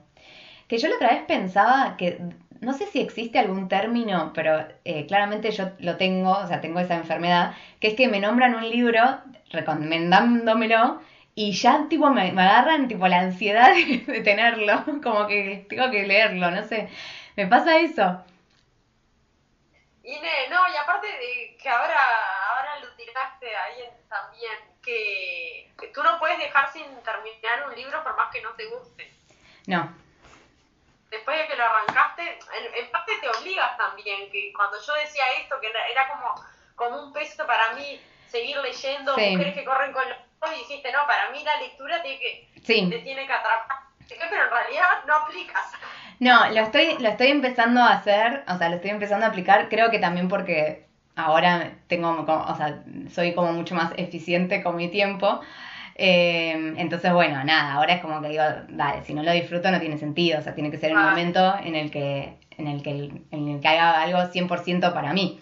[0.67, 2.19] Que yo la otra vez pensaba que,
[2.61, 6.81] no sé si existe algún término, pero eh, claramente yo lo tengo, o sea, tengo
[6.81, 9.01] esa enfermedad, que es que me nombran un libro
[9.51, 11.01] recomendándomelo
[11.37, 13.73] y ya tipo me, agarran tipo la ansiedad
[14.07, 16.89] de, tenerlo, como que tengo que leerlo, no sé,
[17.37, 18.25] me pasa eso.
[20.03, 20.15] Y
[20.51, 21.97] no, y aparte de que ahora,
[22.49, 28.17] ahora lo tiraste ahí también, que, tú no puedes dejar sin terminar un libro por
[28.17, 29.13] más que no te guste.
[29.67, 29.93] No.
[31.11, 32.39] Después de que lo arrancaste,
[32.79, 36.35] en, parte te obligas también, que cuando yo decía esto, que era, como,
[36.77, 40.93] como un peso para mí seguir leyendo mujeres que corren con los ojos, y dijiste,
[40.93, 43.81] no, para mí la lectura tiene que, te tiene que atrapar.
[44.09, 45.73] Pero en realidad no aplicas.
[46.21, 49.69] No, lo estoy, lo estoy empezando a hacer, o sea, lo estoy empezando a aplicar,
[49.69, 54.89] creo que también porque ahora tengo, o sea, soy como mucho más eficiente con mi
[54.89, 55.41] tiempo.
[55.97, 59.81] Eh, entonces, bueno, nada, ahora es como que digo, dale, si no lo disfruto no
[59.81, 63.11] tiene sentido, o sea, tiene que ser un momento en el que, en el que,
[63.31, 65.39] en el que haga algo 100% para mí.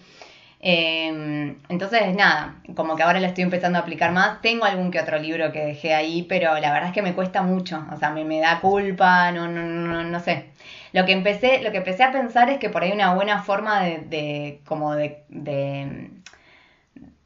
[0.61, 4.41] Em, entonces, nada, como que ahora lo estoy empezando a aplicar más.
[4.41, 7.41] Tengo algún que otro libro que dejé ahí, pero la verdad es que me cuesta
[7.41, 7.85] mucho.
[7.93, 10.49] O sea, me, me da culpa, no, no, no, no sé.
[10.91, 13.83] Lo que empecé, lo que empecé a pensar es que por ahí una buena forma
[13.83, 16.09] de, de como de, de,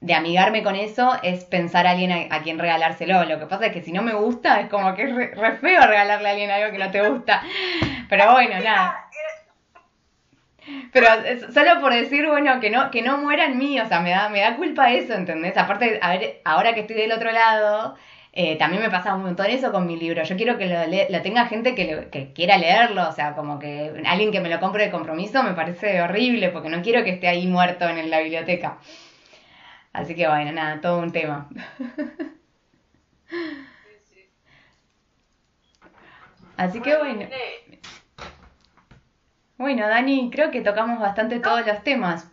[0.01, 3.23] de amigarme con eso es pensar a alguien a, quien regalárselo.
[3.23, 5.57] Lo que pasa es que si no me gusta, es como que es re, re
[5.57, 7.41] feo regalarle a alguien algo que no te gusta.
[8.09, 9.07] Pero bueno, nada.
[10.91, 11.07] Pero
[11.53, 14.29] solo por decir, bueno, que no, que no muera en mí, o sea, me da,
[14.29, 15.57] me da culpa eso, ¿entendés?
[15.57, 17.95] Aparte, a ver, ahora que estoy del otro lado,
[18.35, 20.23] eh, también me pasa un montón eso con mi libro.
[20.23, 20.65] Yo quiero que
[21.09, 24.59] lo, tenga gente que, que, quiera leerlo, o sea, como que alguien que me lo
[24.59, 28.21] compre de compromiso me parece horrible, porque no quiero que esté ahí muerto en la
[28.21, 28.79] biblioteca.
[29.93, 31.47] Así que bueno, nada, todo un tema.
[36.57, 37.27] Así que bueno.
[39.57, 42.27] Bueno, Dani, creo que tocamos bastante todos los temas.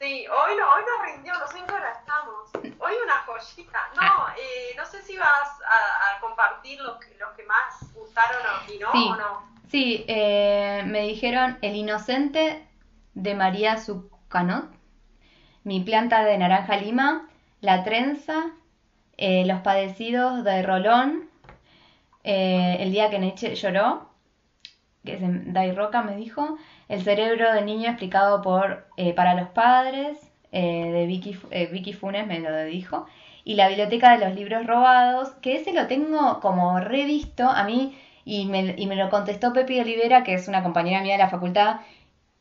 [0.00, 2.50] Sí, hoy no, hoy nos rindió, no sé en qué hora estamos.
[2.78, 3.78] Hoy una joyita.
[3.94, 4.34] No, ah.
[4.38, 8.78] eh, no sé si vas a, compartir los que, los que más gustaron o, y
[8.78, 9.08] no, sí.
[9.10, 9.50] o no.
[9.68, 12.66] Sí, eh, me dijeron El Inocente
[13.14, 14.70] de María Zucanot,
[15.64, 17.28] Mi planta de naranja lima,
[17.60, 18.50] La trenza,
[19.16, 21.30] eh, Los padecidos de Rolón,
[22.24, 24.10] El día que Nietzsche lloró,
[25.04, 29.34] que es en Dai Roca me dijo, El cerebro de niño explicado por eh, para
[29.34, 30.18] los padres,
[30.52, 33.06] eh, de Vicky, eh, Vicky Funes me lo dijo,
[33.50, 37.98] y la biblioteca de los libros robados, que ese lo tengo como revisto a mí,
[38.24, 41.30] y me, y me lo contestó Pepi Olivera, que es una compañera mía de la
[41.30, 41.80] facultad,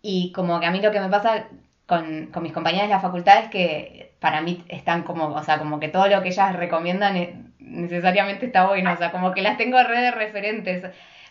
[0.04, 1.48] y como que a mí lo que me pasa
[1.88, 5.58] con, con mis compañeras de la facultad es que para mí están como, o sea,
[5.58, 9.58] como que todo lo que ellas recomiendan necesariamente está bueno, o sea, como que las
[9.58, 10.84] tengo re de referentes.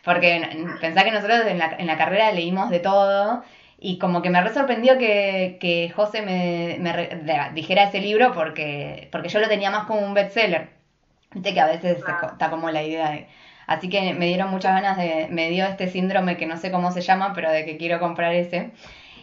[0.05, 0.43] Porque
[0.81, 3.45] pensá que nosotros en la, en la carrera leímos de todo
[3.81, 9.09] y como que me re sorprendió que, que José me, me dijera ese libro porque,
[9.13, 10.71] porque yo lo tenía más como un bestseller.
[11.33, 13.29] Viste que a veces está como la idea de...
[13.67, 15.29] Así que me dieron muchas ganas de...
[15.31, 18.35] Me dio este síndrome que no sé cómo se llama, pero de que quiero comprar
[18.35, 18.73] ese.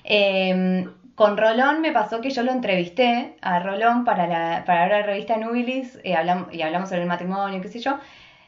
[0.05, 5.01] Eh, con Rolón me pasó que yo lo entrevisté a Rolón para la, para la
[5.01, 7.97] revista Nubilis y hablamos, y hablamos sobre el matrimonio, qué sé yo.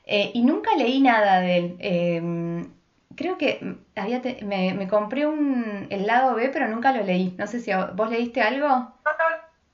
[0.05, 2.71] Eh, y nunca leí nada de él.
[3.17, 3.59] Creo que
[3.95, 7.35] había me, me, compré un, el lado B, pero nunca lo leí.
[7.37, 8.67] No sé si vos leíste algo.
[8.67, 9.11] No,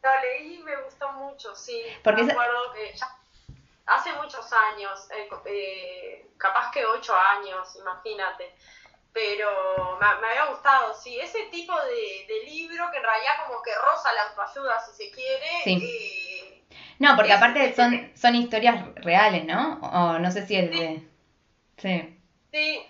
[0.04, 1.84] lo leí y me gustó mucho, sí.
[2.04, 3.08] Porque me acuerdo que ya
[3.86, 8.56] hace muchos años, eh, eh, capaz que ocho años, imagínate.
[9.12, 13.72] Pero me, había gustado, sí, ese tipo de, de, libro que en realidad como que
[13.76, 15.50] roza la autoayuda, si se quiere.
[15.64, 16.24] Sí
[17.00, 19.80] no, porque aparte son, son historias reales, ¿no?
[19.82, 21.08] O no sé si es de...
[21.78, 22.20] Sí.
[22.52, 22.82] Sí,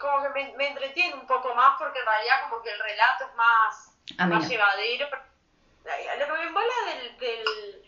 [0.00, 3.24] como que me, me, entretiene un poco más porque en realidad como que el relato
[3.24, 5.08] es más, más llevadero.
[5.10, 7.84] Lo que me embola del, del,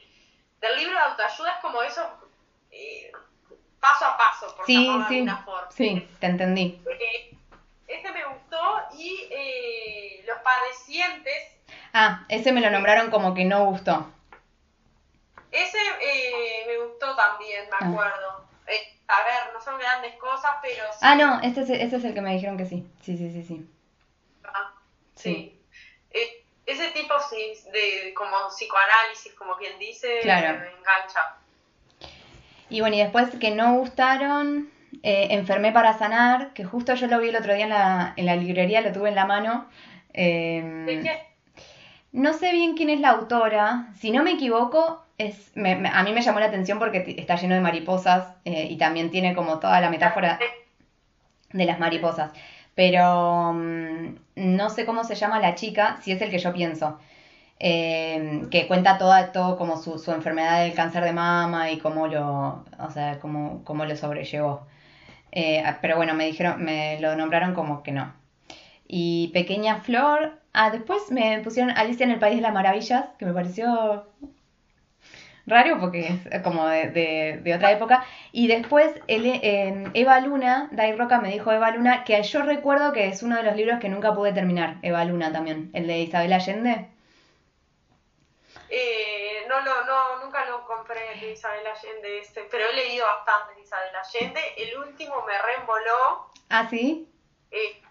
[0.60, 2.02] del, libro de autoayuda es como eso
[2.70, 3.12] eh,
[3.78, 5.70] paso a paso, por sí, sí, de alguna forma.
[5.70, 6.82] Sí, te entendí.
[6.88, 7.36] Eh,
[7.86, 11.56] este me gustó y eh, Los Padecientes.
[11.92, 14.10] Ah, ese me lo nombraron como que no gustó.
[15.50, 18.40] Ese eh, me gustó también, me ah.
[18.70, 20.84] Eh, a ver, no son grandes cosas, pero...
[20.92, 20.98] Sí.
[21.02, 22.86] Ah, no, este es, este es el que me dijeron que sí.
[23.02, 23.70] Sí, sí, sí, sí.
[24.44, 24.72] Ah,
[25.16, 25.60] sí.
[26.10, 30.58] Eh, ese tipo sí, de como psicoanálisis, como quien dice, claro.
[30.60, 31.36] me engancha.
[32.68, 34.70] Y bueno, y después que no gustaron,
[35.02, 38.36] Enfermé para sanar, que justo yo lo vi el otro día en la, en la
[38.36, 39.70] librería, lo tuve en la mano.
[40.12, 41.29] ¿De qué?
[42.12, 43.88] No sé bien quién es la autora.
[43.96, 47.60] Si no me equivoco, es, a mí me llamó la atención porque está lleno de
[47.60, 50.38] mariposas eh, y también tiene como toda la metáfora
[51.52, 52.32] de las mariposas.
[52.74, 56.98] Pero mm, no sé cómo se llama la chica, si es el que yo pienso.
[57.62, 62.06] Eh, que cuenta toda, todo como su, su, enfermedad del cáncer de mama y cómo
[62.06, 64.66] lo, o sea, cómo, cómo lo sobrellevó.
[65.32, 68.12] Eh, pero bueno, me dijeron, me lo nombraron como que no.
[68.88, 73.26] Y Pequeña Flor, ah, después me pusieron Alicia en el País de las Maravillas, que
[73.26, 74.06] me pareció
[75.46, 78.04] raro porque es como de, de, otra época.
[78.32, 83.08] Y después el, Eva Luna, Dai Roca me dijo Eva Luna, que yo recuerdo que
[83.08, 86.32] es uno de los libros que nunca pude terminar, Eva Luna también, el de Isabel
[86.32, 86.88] Allende.
[88.68, 93.54] Eh, no, no, no, nunca lo compré de Isabel Allende este, pero he leído bastante
[93.54, 94.40] de Isabel Allende.
[94.56, 96.30] El último me reemboló.
[96.48, 97.08] ¿Ah, sí?
[97.50, 97.82] Eh,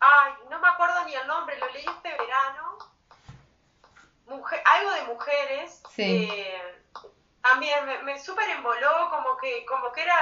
[0.00, 2.78] ay, no me acuerdo ni el nombre, lo leí este verano.
[4.26, 5.82] Mujer, algo de mujeres.
[5.90, 6.28] Sí.
[6.32, 6.84] Eh,
[7.42, 10.16] también me, me súper emboló, como que, como que era,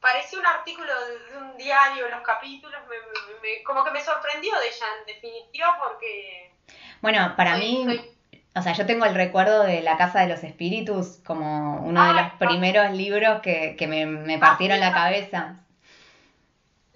[0.00, 4.86] parecía un artículo de, un diario, los capítulos, me, como que me sorprendió de ella
[5.00, 6.52] en definitiva porque...
[7.00, 7.86] Bueno, para mí,
[8.54, 12.14] o sea, yo tengo el recuerdo de La Casa de los Espíritus como uno de
[12.14, 15.60] los primeros libros que, que me, me, partieron la cabeza.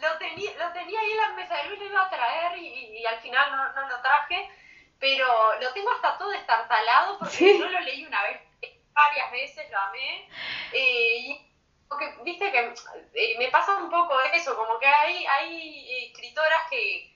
[0.05, 2.98] Lo tenía, lo tenía ahí en la mesa de Luis, lo iba a traer y,
[2.98, 4.50] y al final no, no, lo traje,
[4.98, 5.26] pero
[5.61, 8.40] lo tengo hasta todo destartalado porque yo lo leí una vez,
[8.92, 10.28] varias veces, lo amé.
[10.72, 11.50] Eh, y
[11.88, 12.74] porque, viste que
[13.14, 17.14] eh, me pasa un poco eso, como que hay, hay escritoras que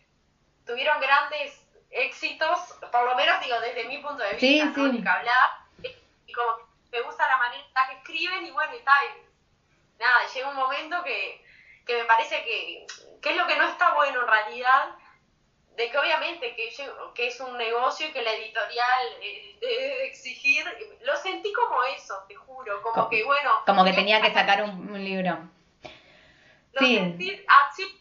[0.66, 2.58] tuvieron grandes éxitos,
[2.92, 4.88] por lo menos digo desde mi punto de vista, ¿no?
[4.88, 5.50] Ni que hablar,
[6.26, 9.06] y como me gusta la manera en que escriben y bueno, y tal,
[9.98, 11.44] nada, llega un momento que,
[11.88, 12.86] que me parece que,
[13.20, 14.90] que es lo que no está bueno en realidad,
[15.76, 16.68] de que obviamente que,
[17.14, 20.64] que es un negocio y que la editorial eh, debe exigir,
[21.04, 23.50] lo sentí como eso, te juro, como, que bueno...
[23.66, 25.38] Como que tenía que sacar un, libro.
[26.72, 26.96] Lo sí.
[26.96, 27.98] sentí así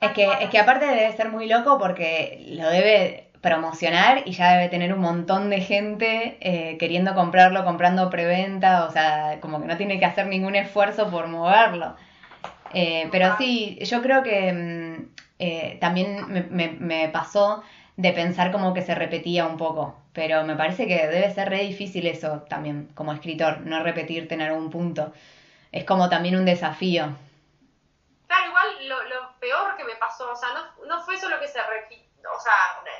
[0.00, 4.52] es que, es que aparte debe ser muy loco porque lo debe promocionar y ya
[4.52, 9.66] debe tener un montón de gente eh, queriendo comprarlo, comprando preventa, o sea, como que
[9.66, 11.96] no tiene que hacer ningún esfuerzo por moverlo.
[12.74, 15.04] Eh, pero sí, yo creo que mm,
[15.38, 17.60] eh, también me, me, pasó
[17.96, 21.60] de pensar como que se repetía un poco, pero me parece que debe ser re
[21.60, 25.10] difícil eso también como escritor, no repetirte en algún punto.
[25.70, 27.12] Es como también un desafío.
[28.26, 31.48] Claro, igual lo, lo peor que me pasó, o sea, no, no fue solo que
[31.48, 32.52] se repitió, o sea,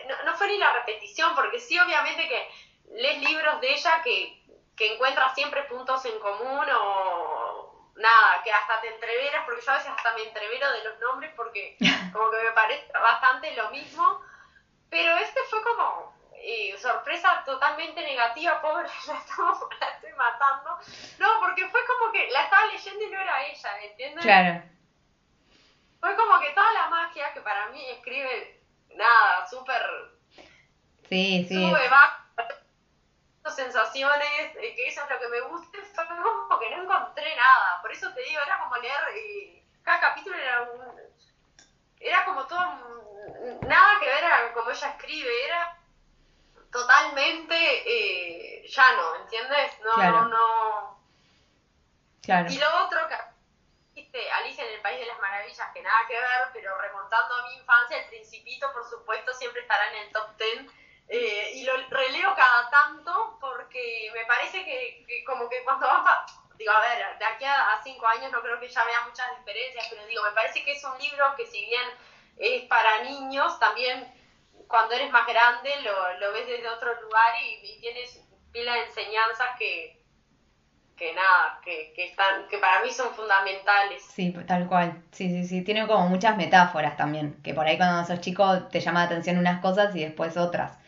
[0.09, 2.47] no, no, fue ni la repetición, porque sí, obviamente que
[2.95, 4.43] lees libros de ella que,
[4.77, 7.52] que encuentras siempre puntos en común o
[7.97, 11.33] nada, que hasta te entreveras, porque yo a veces hasta me entrevero de los nombres
[11.37, 11.77] porque
[12.13, 14.21] como que me parece bastante lo mismo,
[14.91, 20.79] pero este fue como eh, sorpresa totalmente negativa, pobre, la, estamos, la estoy matando.
[21.19, 24.25] No, porque fue como que la estaba leyendo y no era ella, ¿entiendes?
[24.25, 24.73] Claro
[26.03, 28.61] fue como que toda la magia que para mí escribe
[28.97, 29.81] nada, súper.
[31.09, 31.55] Sí, sí.
[31.55, 32.22] Sube, baja,
[33.51, 37.81] sensaciones, eh, que eso es lo que me gusta, fue como que no encontré nada.
[37.83, 39.01] Por eso te digo, era como leer.
[39.15, 41.01] Eh, cada capítulo era un.
[41.99, 42.61] Era como todo.
[43.63, 45.79] Nada que ver a como ella escribe, era
[46.71, 49.79] totalmente eh, llano, ¿entiendes?
[49.81, 51.03] No, no, no.
[52.23, 52.51] Claro.
[52.51, 56.49] Y lo otro que Alicia en el País de las Maravillas, que nada que ver,
[56.53, 60.71] pero remontando a mi infancia, El Principito, por supuesto, siempre estará en el top ten.
[61.15, 66.25] Eh, y lo releo cada tanto porque me parece que, como que cuando va,
[66.57, 69.89] digo, a ver, de aquí a, cinco años no creo que ya vea muchas diferencias,
[69.91, 71.83] pero digo, me parece que es un libro que si bien
[72.39, 74.11] es para niños, también
[74.67, 78.19] cuando eres más grande lo, lo ves desde otro lugar y, y tienes
[78.51, 80.03] pila de enseñanzas que,
[80.97, 84.03] que nada, que, que, están, que para mí son fundamentales.
[84.03, 85.03] Sí, tal cual.
[85.11, 85.63] Sí, sí, sí.
[85.63, 89.37] Tiene como muchas metáforas también, que por ahí cuando sos chico te llama la atención
[89.37, 90.79] unas cosas y después otras.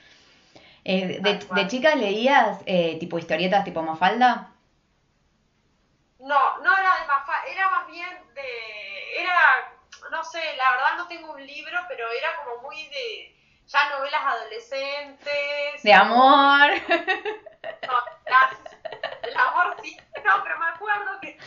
[0.84, 4.50] Eh, de, de, chica leías eh, tipo historietas tipo Mafalda?
[6.18, 9.20] No, no era de Mafalda, era más bien de...
[9.20, 9.72] Era,
[10.10, 13.34] no sé, la verdad no tengo un libro, pero era como muy de
[13.66, 15.82] ya novelas adolescentes.
[15.82, 16.70] De amor.
[17.86, 17.98] No,
[19.22, 21.38] el amor sí, no, pero me acuerdo que,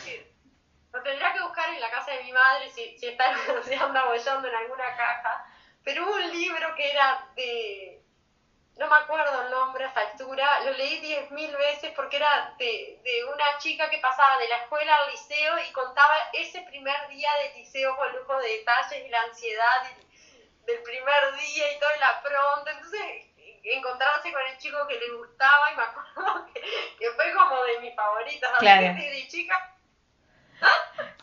[0.92, 4.06] lo tendría que buscar en la casa de mi madre si, si está si anda
[4.06, 5.46] bollando en alguna caja.
[5.84, 7.97] Pero hubo un libro que era de,
[8.78, 12.54] no me acuerdo el nombre a esta altura, lo leí diez mil veces porque era
[12.58, 17.08] de, de una chica que pasaba de la escuela al liceo y contaba ese primer
[17.10, 19.82] día del liceo con lujo de detalles y la ansiedad
[20.66, 22.72] del primer día y toda la pronta.
[22.72, 23.28] Entonces,
[23.64, 26.46] encontrarse con el chico que le gustaba y me acuerdo
[27.00, 28.52] que, fue como de mis favoritas.
[28.60, 28.94] Claro.
[28.94, 29.74] De chica.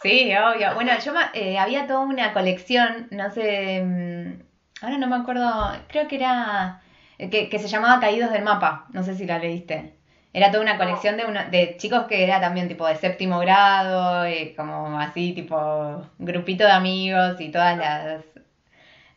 [0.03, 0.75] Sí, obvio.
[0.75, 4.43] Bueno, yo eh, había toda una colección, no sé, mm,
[4.83, 6.83] ahora no me acuerdo, creo que era,
[7.19, 9.95] que, que se llamaba Caídos del Mapa, no sé si la leíste.
[10.33, 14.29] Era toda una colección de, una, de chicos que era también tipo de séptimo grado,
[14.29, 18.25] y como así, tipo grupito de amigos y todas las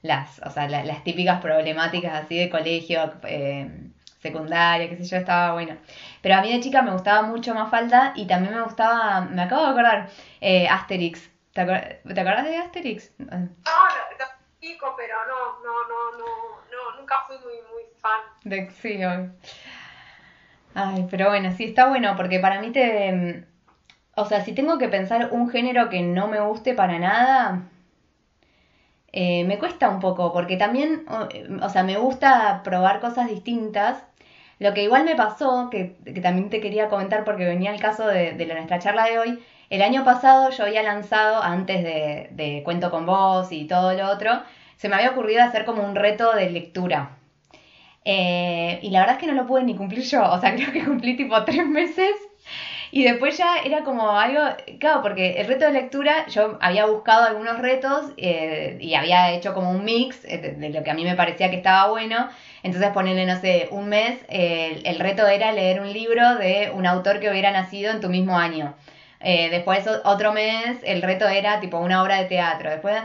[0.01, 3.69] las, o sea, las típicas problemáticas así de colegio, eh,
[4.19, 5.77] secundaria, qué sé yo, estaba bueno.
[6.21, 9.41] Pero a mí de chica me gustaba mucho más falta y también me gustaba, me
[9.41, 10.09] acabo de acordar,
[10.41, 11.29] eh, Asterix.
[11.53, 13.11] ¿Te, ¿Te acordás de Asterix?
[13.17, 14.36] No, no,
[14.67, 18.21] chico, pero no, no, no, no, nunca fui muy, muy fan.
[18.43, 18.99] De, sí,
[20.73, 23.45] Ay, pero bueno, sí, está bueno porque para mí te...
[24.15, 27.63] O sea, si tengo que pensar un género que no me guste para nada,
[29.11, 31.05] eh, me cuesta un poco, porque también,
[31.61, 34.03] o, sea, me gusta probar cosas distintas.
[34.59, 38.33] Lo que igual me pasó, que, también te quería comentar porque venía el caso de,
[38.45, 43.05] nuestra charla de hoy, el año pasado yo había lanzado, antes de, de Cuento con
[43.05, 44.41] Vos y todo lo otro,
[44.77, 47.17] se me había ocurrido hacer como un reto de lectura.
[48.05, 50.71] Eh, y la verdad es que no lo pude ni cumplir yo, o sea, creo
[50.71, 52.15] que cumplí tipo tres meses
[52.89, 54.41] y después ya era como algo,
[54.79, 59.53] claro, porque el reto de lectura, yo había buscado algunos retos eh, y había hecho
[59.53, 62.29] como un mix eh, de, lo que a mí me parecía que estaba bueno.
[62.63, 67.19] Entonces ponerle, no sé, un mes, el reto era leer un libro de un autor
[67.19, 68.73] que hubiera nacido en tu mismo año.
[69.19, 72.69] Eh, después otro mes el reto era tipo una obra de teatro.
[72.69, 72.95] Después,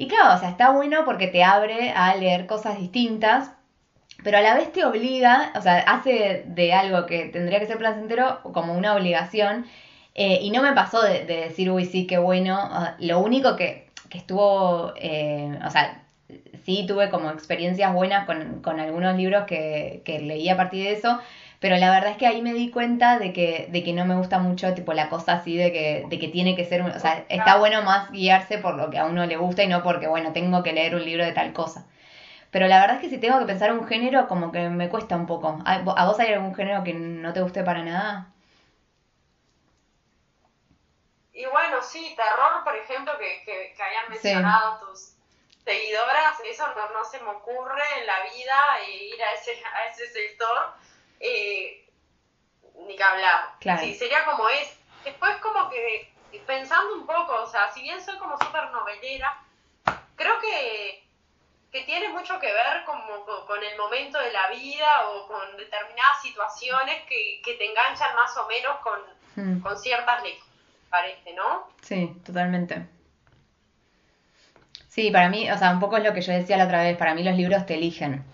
[0.00, 3.52] y claro, o sea, está bueno porque te abre a leer cosas distintas,
[4.24, 7.76] pero a la vez te obliga, o sea, hace de algo que tendría que ser
[7.76, 9.66] placentero como una obligación.
[10.14, 12.70] Eh, y no me pasó de, decir, uy, sí, qué bueno.
[12.98, 16.02] Lo único que, que estuvo, eh, o sea,
[16.64, 20.92] sí tuve como experiencias buenas con, con algunos libros que, que leí a partir de
[20.92, 21.20] eso,
[21.60, 24.16] pero la verdad es que ahí me di cuenta de que, de que no me
[24.16, 27.26] gusta mucho, tipo, la cosa así de que, de que tiene que ser, o sea,
[27.28, 30.32] está bueno más guiarse por lo que a uno le gusta y no porque, bueno,
[30.32, 31.86] tengo que leer un libro de tal cosa.
[32.50, 35.16] Pero la verdad es que si tengo que pensar un género, como que me cuesta
[35.16, 35.58] un poco.
[35.66, 38.32] ¿A vos hay algún género que no te guste para nada?
[41.34, 45.12] Y bueno, sí, terror, por ejemplo, que, que, que hayan mencionado tus
[45.62, 48.56] seguidoras, eso no, no, se me ocurre en la vida
[48.90, 50.74] ir a ese, a ese sector
[51.20, 51.86] eh,
[52.86, 53.54] ni que hablar.
[53.80, 54.76] Sí, sería como es.
[55.04, 56.12] Después como que
[56.46, 59.42] pensando un poco, o sea, si bien soy como súper novelera,
[60.16, 61.04] creo que,
[61.72, 66.22] que tiene mucho que ver como con, el momento de la vida o con determinadas
[66.22, 69.00] situaciones que, que te enganchan más o menos con,
[69.36, 69.60] hmm.
[69.60, 70.54] con ciertas lecturas,
[70.88, 71.68] parece, ¿no?
[71.82, 72.86] Sí, totalmente.
[74.88, 76.96] Sí, para mí, o sea, un poco es lo que yo decía la otra vez,
[76.96, 78.24] para mí los libros te eligen.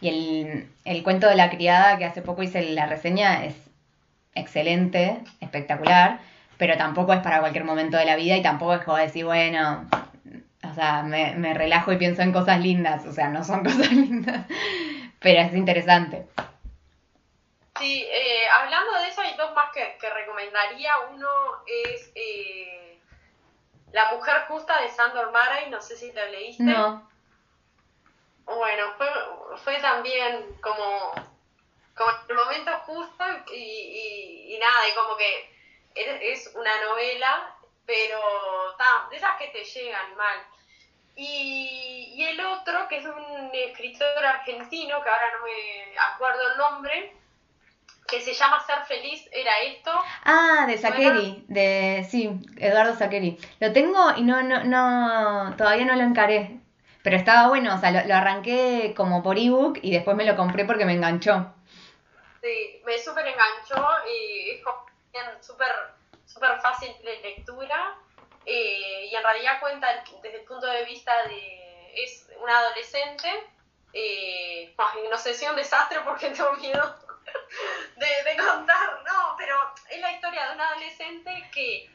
[0.00, 3.54] Y el, el cuento de la criada, que hace poco hice la reseña, es
[4.34, 6.18] excelente, espectacular,
[6.58, 9.88] pero tampoco es para cualquier momento de la vida y tampoco es como decir, bueno,
[10.62, 13.90] o sea, me, me relajo y pienso en cosas lindas, o sea, no son cosas
[13.92, 14.46] lindas,
[15.20, 16.26] pero es interesante.
[17.78, 20.92] Sí, eh, hablando de eso hay dos más que, que recomendaría.
[21.12, 21.28] Uno
[21.66, 23.00] es eh,
[23.92, 26.62] La Mujer Justa de Sandor Maray, no sé si te leíste.
[26.62, 27.08] No.
[28.46, 29.08] Bueno, fue,
[29.64, 31.12] fue también como,
[31.96, 35.50] como el momento justo y, y, nada, y como que
[35.94, 38.18] es, una novela, pero
[39.10, 40.38] de esas que te llegan mal.
[41.16, 46.58] Y, y, el otro, que es un escritor argentino, que ahora no me acuerdo el
[46.58, 47.16] nombre,
[48.08, 49.90] que se llama Ser Feliz, era esto.
[50.24, 53.38] Ah, de Sakeri, de sí, Eduardo Sakeri.
[53.60, 56.63] Lo tengo y no, no, no, todavía no lo encaré.
[57.04, 60.64] Pero estaba bueno, o sea, lo, arranqué como por ebook y después me lo compré
[60.64, 61.52] porque me enganchó.
[62.42, 65.68] Sí, me súper enganchó y es súper
[66.24, 67.98] super fácil de lectura.
[68.46, 71.92] Eh, y en realidad cuenta desde el punto de vista de.
[72.02, 73.28] Es una adolescente.
[73.92, 74.74] Eh,
[75.10, 76.96] no sé si es un desastre porque tengo miedo
[77.96, 79.56] de, contar, no, pero
[79.90, 81.90] es la historia de una adolescente que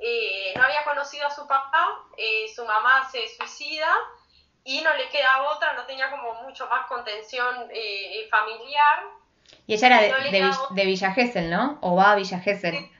[0.00, 3.94] eh, no había conocido a su papá, eh, su mamá se suicida
[4.64, 9.04] y no le queda otra, no tenía como mucho más contención eh, familiar.
[9.66, 10.00] Y ella era
[10.70, 11.78] de, Villa Gesell, ¿no?
[11.82, 12.90] ¿O va a Villa Gesell?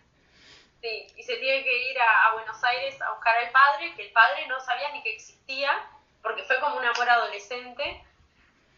[0.83, 1.07] Sí.
[1.17, 4.47] y se tiene que ir a, Buenos Aires a buscar al padre, que el padre
[4.47, 5.71] no sabía ni que existía,
[6.23, 8.05] porque fue como un amor adolescente,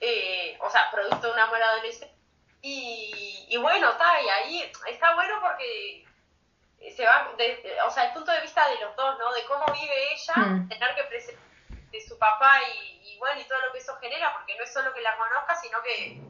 [0.00, 2.14] eh, o sea, producto de un amor adolescente.
[2.62, 6.06] Y, y bueno, está, y ahí está bueno porque
[6.94, 7.32] se va,
[7.84, 9.32] o sea, el punto de vista de los dos, ¿no?
[9.32, 10.68] De cómo vive ella, mm.
[10.68, 11.55] tener que presentar
[11.90, 14.92] de su papá y, bueno, y todo lo que eso genera, porque no es solo
[14.92, 16.20] que la conozca, sino que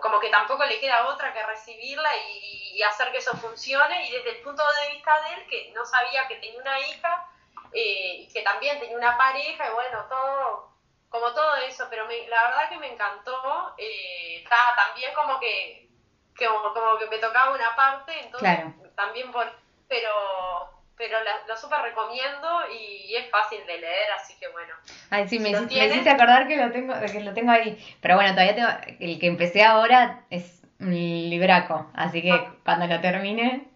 [0.00, 4.30] como que tampoco le queda otra que recibirla y, hacer que eso funcione, y desde
[4.30, 7.28] el punto de vista de él, que no sabía que tenía una hija,
[7.72, 10.72] eh, y que también tenía una pareja, y bueno, todo,
[11.08, 14.44] como todo eso, pero la verdad que me encantó, eh,
[14.76, 15.88] también como que,
[16.36, 18.64] como, que me tocaba una parte, entonces
[18.96, 19.48] también por,
[19.86, 21.18] pero pero
[21.48, 24.74] lo súper recomiendo y es fácil de leer, así que bueno.
[25.10, 27.78] Ay, sí, me, hiciste acordar que lo tengo que lo tengo ahí.
[28.00, 28.68] Pero bueno, todavía tengo,
[29.00, 32.54] el que empecé ahora es un libraco, así que ah.
[32.64, 33.71] cuando lo termine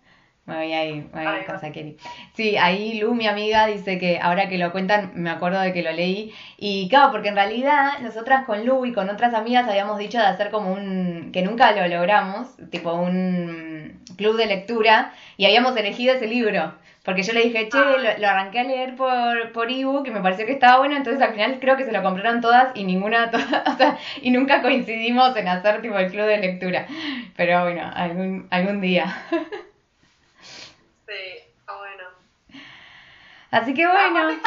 [0.47, 1.61] me voy a ir, me voy a ir con
[2.35, 5.83] Sí, ahí Lu, mi amiga, dice que ahora que lo cuentan, me acuerdo de que
[5.83, 6.33] lo leí.
[6.57, 10.25] Y claro, porque en realidad nosotras con Lu y con otras amigas habíamos dicho de
[10.25, 16.15] hacer como un, que nunca lo logramos, tipo un club de lectura, y habíamos elegido
[16.15, 16.75] ese libro.
[17.05, 18.17] Porque yo le dije, che, ah.
[18.19, 21.33] lo, arranqué a leer por, por ebook y me pareció que estaba bueno, entonces al
[21.33, 23.31] final creo que se lo compraron todas y ninguna,
[23.67, 26.87] o sea, y nunca coincidimos en hacer tipo el club de lectura.
[27.37, 29.17] Pero bueno, algún, algún día.
[31.07, 32.11] Sí, bueno.
[33.51, 34.41] Así que bueno.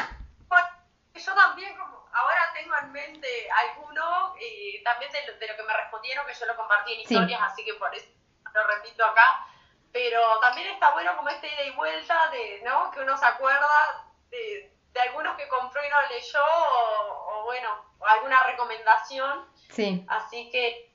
[1.15, 6.25] Yo también como, ahora tengo en mente alguno y también de, lo que me respondieron,
[6.25, 8.07] que yo lo compartí en historias, así que por eso
[8.53, 9.45] lo repito acá.
[9.91, 12.91] Pero también está bueno como esta ida y vuelta de, ¿no?
[12.91, 18.05] Que uno se acuerda de, de algunos que compró y no leyó, o, bueno, o
[18.05, 19.45] alguna recomendación.
[19.71, 20.05] Sí.
[20.07, 20.88] Así que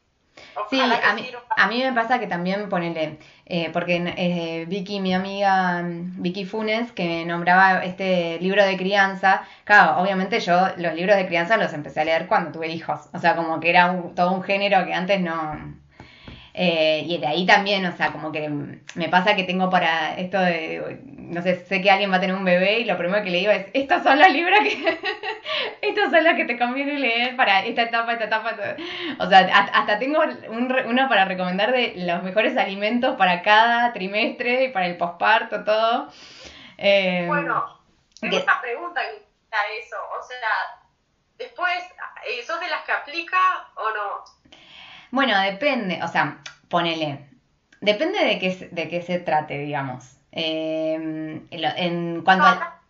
[0.70, 5.14] Sí, a mí, a mí me pasa que también ponele, eh, porque eh, Vicky, mi
[5.14, 11.26] amiga Vicky Funes, que nombraba este libro de crianza, claro, obviamente yo los libros de
[11.26, 14.42] crianza los empecé a leer cuando tuve hijos, o sea, como que era todo un
[14.42, 15.78] género que antes no,
[16.56, 20.38] eh, y de ahí también, o sea, como que me pasa que tengo para esto
[20.38, 23.30] de, no sé, sé que alguien va a tener un bebé y lo primero que
[23.30, 25.00] le digo es, estos son los libros que,
[25.82, 28.56] estos son los que te conviene leer para esta etapa, esta etapa.
[29.18, 34.68] O sea, hasta tengo uno para recomendar de los mejores alimentos para cada trimestre y
[34.68, 36.08] para el posparto, todo.
[36.78, 37.80] Eh, bueno,
[38.20, 40.84] tengo esta pregunta a eso, o sea,
[41.36, 41.82] después,
[42.28, 43.38] eh, ¿sos de las que aplica
[43.74, 44.24] o no?
[45.14, 47.20] Bueno, depende, o sea, ponele.
[47.80, 50.16] Depende de qué, de qué se trate, digamos.
[50.32, 52.80] Eh, en cuanto a...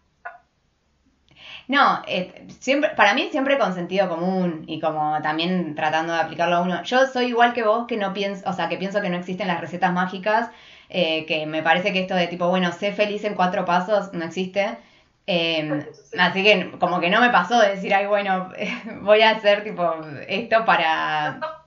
[1.68, 6.56] No, eh, siempre, para mí siempre con sentido común y como también tratando de aplicarlo
[6.56, 6.82] a uno.
[6.84, 9.48] Yo soy igual que vos, que no pienso, o sea, que pienso que no existen
[9.48, 10.48] las recetas mágicas,
[10.88, 14.24] eh, que me parece que esto de tipo, bueno, sé feliz en cuatro pasos no
[14.24, 14.78] existe.
[15.26, 15.84] Em,
[16.18, 18.50] así que como que no me pasó de decir, ay, bueno,
[19.02, 19.94] voy a hacer tipo
[20.26, 21.63] esto para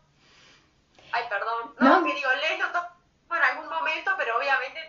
[1.17, 1.73] Ay, perdón.
[1.79, 4.79] No, que digo, lees en algún momento, pero obviamente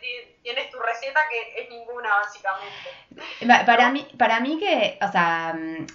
[0.43, 3.65] tienes tu receta que es ninguna, básicamente.
[3.67, 5.87] Para mí, para mí que, o sea, mm,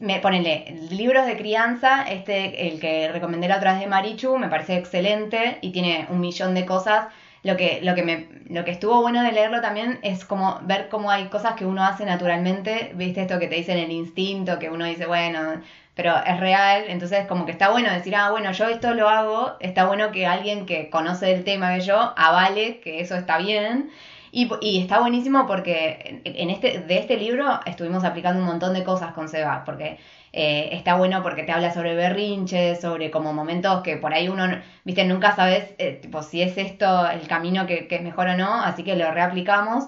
[0.00, 4.48] me ponele libros de crianza, este, el que recomendé la otra vez de Marichu, me
[4.48, 7.08] parece excelente y tiene un millón de cosas.
[7.42, 10.88] Lo que, lo que me, lo que estuvo bueno de leerlo también es como ver
[10.88, 14.68] cómo hay cosas que uno hace naturalmente, viste esto que te dicen el instinto, que
[14.68, 15.62] uno dice, bueno,
[15.96, 19.56] pero es real, entonces como que está bueno decir, ah, bueno, yo esto lo hago,
[19.60, 23.90] está bueno que alguien que conoce el tema que yo avale que eso está bien.
[24.30, 28.84] Y, y, está buenísimo porque en este, de este libro estuvimos aplicando un montón de
[28.84, 29.98] cosas con Seba, porque
[30.34, 34.44] eh, está bueno porque te habla sobre berrinches, sobre como momentos que por ahí uno,
[34.84, 38.62] viste, nunca sabes eh, si es esto el camino que, que, es mejor o no,
[38.62, 39.86] así que lo reaplicamos.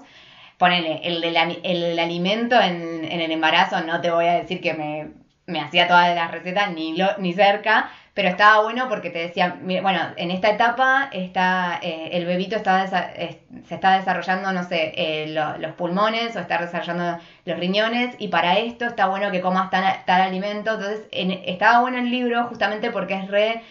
[0.57, 4.73] Ponele, el del el alimento en, en el embarazo, no te voy a decir que
[4.73, 9.19] me me hacía todas las recetas ni, lo, ni cerca, pero estaba bueno porque te
[9.19, 14.93] decía, bueno, en esta etapa está eh, el bebito está se está desarrollando, no sé,
[14.95, 15.27] eh,
[15.59, 19.83] los pulmones o está desarrollando los riñones y para esto está bueno que comas tal,
[20.05, 20.73] tal alimento.
[20.73, 23.61] Entonces, estaba bueno el libro justamente porque es re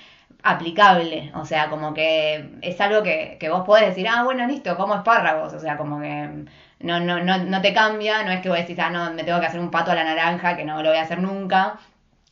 [0.42, 4.76] aplicable, o sea, como que es algo que, que vos podés decir, ah, bueno, listo,
[4.76, 6.44] como espárragos, o sea, como que
[6.80, 9.40] no, no, no, no te cambia, no es que vos decís, ah, no, me tengo
[9.40, 11.78] que hacer un pato a la naranja, que no lo voy a hacer nunca.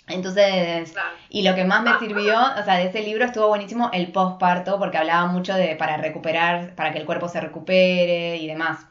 [0.08, 0.94] Entonces,
[1.30, 4.78] y lo que más me sirvió, o sea, de ese libro estuvo buenísimo el postparto,
[4.78, 8.86] porque hablaba mucho de para recuperar, para que el cuerpo se recupere y demás.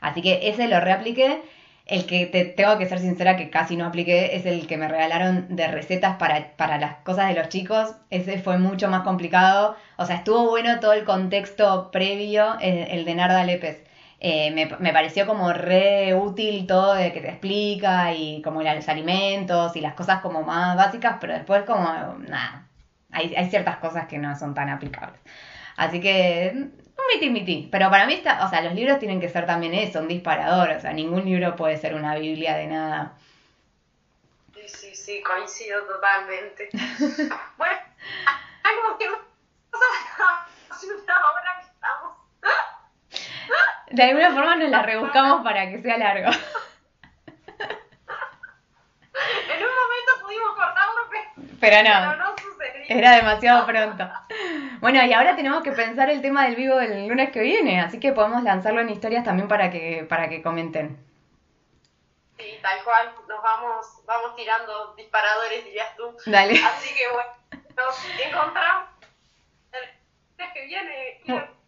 [0.00, 1.42] Así que ese lo reapliqué.
[1.86, 4.88] El que te tengo que ser sincera que casi no apliqué es el que me
[4.88, 7.94] regalaron de recetas para, para las cosas de los chicos.
[8.10, 9.74] Ese fue mucho más complicado.
[9.96, 13.87] O sea, estuvo bueno todo el contexto previo, el, el de Narda Lépez.
[14.20, 18.88] Eh, me, me, pareció como re útil todo de que te explica y como los
[18.88, 21.84] alimentos y las cosas como más básicas, pero después como,
[22.26, 22.66] nada,
[23.12, 25.20] hay, hay ciertas cosas que no son tan aplicables.
[25.76, 27.68] Así que, un miti miti.
[27.70, 30.70] Pero para mí, está, o sea, los libros tienen que ser también eso, un disparador.
[30.70, 33.12] O sea, ningún libro puede ser una biblia de nada.
[34.54, 36.68] Sí, sí, sí, coincido totalmente.
[37.56, 37.78] bueno,
[38.64, 39.06] algo que...
[39.06, 39.28] que
[43.90, 46.30] de alguna forma nos la rebuscamos para que sea largo.
[49.48, 51.00] En un momento pudimos cortarlo,
[51.60, 52.34] pero no.
[52.88, 54.08] Era demasiado pronto.
[54.80, 58.00] Bueno, y ahora tenemos que pensar el tema del vivo del lunes que viene, así
[58.00, 60.96] que podemos lanzarlo en historias también para que, para que comenten.
[62.38, 66.16] Sí, tal cual, nos vamos, vamos tirando disparadores, dirías tú.
[66.26, 66.62] Dale.
[66.64, 67.30] Así que bueno,
[67.76, 68.88] nos encontramos
[69.72, 69.80] el
[70.38, 71.20] lunes que viene.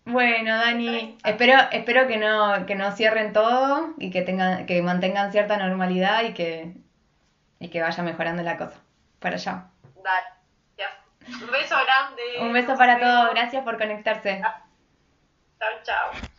[0.05, 5.31] Bueno, Dani, espero, espero que no, que no cierren todo y que tengan, que mantengan
[5.31, 6.75] cierta normalidad y que,
[7.59, 8.81] y que vaya mejorando la cosa.
[9.19, 9.67] Para allá.
[10.03, 10.27] Dale,
[11.43, 12.23] Un beso grande.
[12.41, 14.41] Un beso para todos, gracias por conectarse.
[14.41, 16.30] Chao, chao.